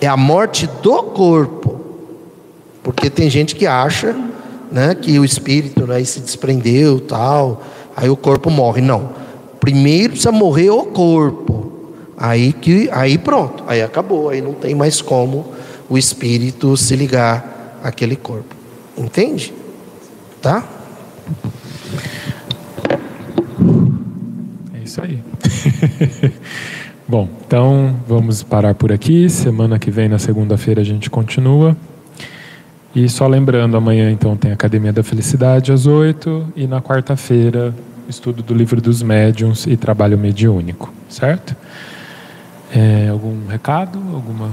É 0.00 0.06
a 0.06 0.16
morte 0.16 0.66
do 0.80 1.02
corpo. 1.02 1.78
Porque 2.82 3.10
tem 3.10 3.28
gente 3.28 3.54
que 3.54 3.66
acha 3.66 4.16
né, 4.72 4.94
que 4.94 5.18
o 5.18 5.24
espírito 5.24 5.86
né, 5.86 6.02
se 6.02 6.18
desprendeu, 6.18 6.98
tal, 6.98 7.60
aí 7.94 8.08
o 8.08 8.16
corpo 8.16 8.48
morre. 8.48 8.80
Não. 8.80 9.10
Primeiro 9.60 10.12
precisa 10.12 10.32
morrer 10.32 10.70
o 10.70 10.86
corpo. 10.86 11.72
Aí 12.16 12.54
que 12.54 12.88
aí 12.90 13.18
pronto, 13.18 13.64
aí 13.66 13.82
acabou, 13.82 14.30
aí 14.30 14.40
não 14.40 14.54
tem 14.54 14.74
mais 14.74 15.02
como 15.02 15.52
o 15.88 15.98
espírito 15.98 16.76
se 16.76 16.96
ligar 16.96 17.80
àquele 17.82 18.16
corpo. 18.16 18.54
Entende? 18.96 19.52
Tá? 20.40 20.64
É 24.74 24.84
isso 24.84 25.02
aí. 25.02 25.22
Bom, 27.06 27.28
então 27.46 27.96
vamos 28.08 28.42
parar 28.42 28.74
por 28.74 28.90
aqui. 28.90 29.28
Semana 29.28 29.78
que 29.78 29.90
vem, 29.90 30.08
na 30.08 30.18
segunda-feira, 30.18 30.80
a 30.80 30.84
gente 30.84 31.10
continua. 31.10 31.76
E 32.94 33.08
só 33.08 33.26
lembrando, 33.26 33.76
amanhã 33.76 34.10
então 34.10 34.36
tem 34.36 34.52
Academia 34.52 34.92
da 34.92 35.02
Felicidade 35.02 35.72
às 35.72 35.84
oito 35.84 36.46
e 36.54 36.66
na 36.66 36.80
quarta-feira 36.80 37.74
estudo 38.08 38.42
do 38.42 38.54
livro 38.54 38.80
dos 38.80 39.02
médiuns 39.02 39.66
e 39.66 39.76
trabalho 39.76 40.18
mediúnico, 40.18 40.92
certo? 41.08 41.56
É, 42.74 43.08
algum 43.08 43.46
recado? 43.46 43.98
Alguma? 44.12 44.50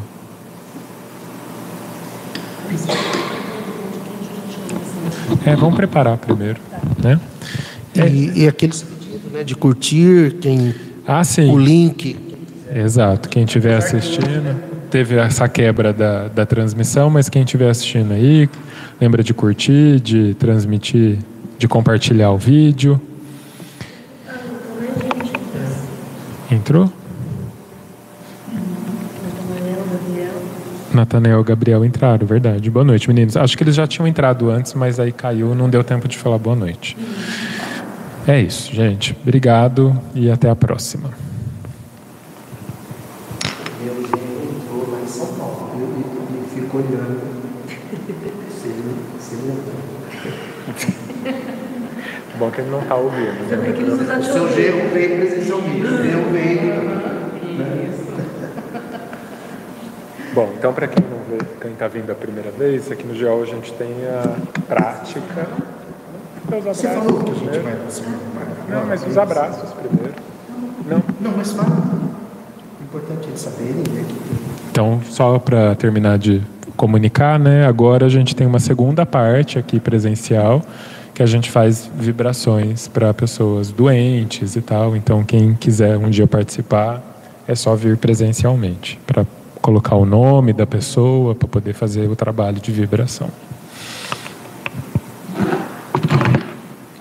É, 5.45 5.55
vamos 5.55 5.75
preparar 5.75 6.17
primeiro, 6.17 6.59
né? 7.01 7.19
É. 7.95 8.07
E, 8.07 8.43
e 8.43 8.47
aquele 8.47 8.73
sentido, 8.73 9.29
né, 9.33 9.43
de 9.43 9.55
curtir, 9.55 10.37
quem 10.39 10.73
ah, 11.07 11.23
sim. 11.23 11.49
o 11.49 11.57
link. 11.57 12.15
Exato. 12.73 13.27
Quem 13.27 13.43
estiver 13.43 13.75
assistindo, 13.75 14.61
teve 14.89 15.15
essa 15.17 15.47
quebra 15.49 15.91
da, 15.91 16.27
da 16.27 16.45
transmissão, 16.45 17.09
mas 17.09 17.27
quem 17.27 17.43
estiver 17.43 17.69
assistindo 17.69 18.13
aí, 18.13 18.49
lembra 18.99 19.23
de 19.23 19.33
curtir, 19.33 19.99
de 19.99 20.35
transmitir, 20.35 21.17
de 21.57 21.67
compartilhar 21.67 22.31
o 22.31 22.37
vídeo. 22.37 23.01
Entrou? 26.49 26.91
Nathanael 30.93 31.41
e 31.41 31.43
Gabriel 31.43 31.85
entraram, 31.85 32.25
verdade. 32.27 32.69
Boa 32.69 32.83
noite, 32.83 33.07
meninos. 33.07 33.37
Acho 33.37 33.57
que 33.57 33.63
eles 33.63 33.75
já 33.75 33.87
tinham 33.87 34.07
entrado 34.07 34.49
antes, 34.49 34.73
mas 34.73 34.99
aí 34.99 35.11
caiu, 35.11 35.55
não 35.55 35.69
deu 35.69 35.83
tempo 35.83 36.07
de 36.07 36.17
falar 36.17 36.37
boa 36.37 36.55
noite. 36.55 36.97
É 38.27 38.39
isso, 38.39 38.73
gente. 38.73 39.17
Obrigado 39.21 39.99
e 40.13 40.29
até 40.29 40.49
a 40.49 40.55
próxima. 40.55 41.09
Meu 43.83 43.95
genro 43.95 44.11
entrou 44.55 44.91
lá 44.91 45.01
em 45.03 45.07
São 45.07 45.27
Paulo. 45.27 45.71
Eu 45.79 46.43
fico 46.53 46.77
olhando. 46.77 47.31
Bom 52.37 52.49
que 52.49 52.61
ele 52.61 52.71
não 52.71 52.81
está 52.81 52.95
ouvindo. 52.95 53.23
Né? 53.49 54.17
O 54.17 54.23
seu 54.23 54.55
genro 54.55 54.89
veio 54.93 55.17
presencialmente. 55.17 55.85
Eu 55.85 56.31
venho. 56.31 57.20
Bom, 60.33 60.49
então 60.57 60.73
para 60.73 60.87
quem 60.87 61.03
não 61.03 61.17
vê, 61.29 61.43
quem 61.59 61.71
está 61.71 61.87
vindo 61.87 62.09
a 62.11 62.15
primeira 62.15 62.51
vez, 62.51 62.89
aqui 62.89 63.05
no 63.05 63.13
GEOL 63.13 63.43
a 63.43 63.45
gente 63.45 63.73
tem 63.73 63.89
a 64.07 64.63
prática. 64.65 65.47
Você 66.63 66.87
falou 66.87 67.23
que 67.23 67.31
a 67.31 67.33
gente 67.33 67.59
vai 67.59 67.77
Não, 68.69 68.85
mas 68.87 69.05
os 69.05 69.17
abraços 69.17 69.71
primeiro. 69.71 70.13
Não? 70.85 71.03
Não, 71.19 71.37
mas 71.37 71.51
fala. 71.51 71.69
O 71.69 72.83
importante 72.83 73.29
é 73.33 73.37
saberem 73.37 73.83
né, 73.89 74.05
que. 74.07 74.15
Então, 74.71 75.01
só 75.09 75.37
para 75.37 75.75
terminar 75.75 76.17
de 76.17 76.41
comunicar, 76.75 77.37
né? 77.37 77.65
Agora 77.65 78.05
a 78.05 78.09
gente 78.09 78.35
tem 78.35 78.47
uma 78.47 78.59
segunda 78.59 79.05
parte 79.05 79.59
aqui 79.59 79.79
presencial 79.79 80.61
que 81.13 81.21
a 81.21 81.25
gente 81.25 81.51
faz 81.51 81.89
vibrações 81.93 82.87
para 82.87 83.13
pessoas 83.13 83.69
doentes 83.71 84.55
e 84.55 84.61
tal. 84.61 84.95
Então, 84.95 85.23
quem 85.23 85.53
quiser 85.53 85.97
um 85.97 86.09
dia 86.09 86.25
participar, 86.25 87.01
é 87.47 87.53
só 87.53 87.75
vir 87.75 87.97
presencialmente 87.97 88.99
para 89.05 89.25
colocar 89.61 89.95
o 89.95 90.05
nome 90.05 90.53
da 90.53 90.65
pessoa 90.65 91.35
para 91.35 91.47
poder 91.47 91.73
fazer 91.73 92.09
o 92.09 92.15
trabalho 92.15 92.59
de 92.59 92.71
vibração. 92.71 93.29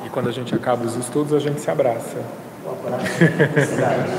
E 0.04 0.08
quando 0.10 0.28
a 0.28 0.32
gente 0.32 0.54
acaba 0.54 0.84
os 0.84 0.96
estudos, 0.96 1.32
a 1.32 1.38
gente 1.38 1.60
se 1.60 1.70
abraça. 1.70 2.18
Saudade, 2.62 4.10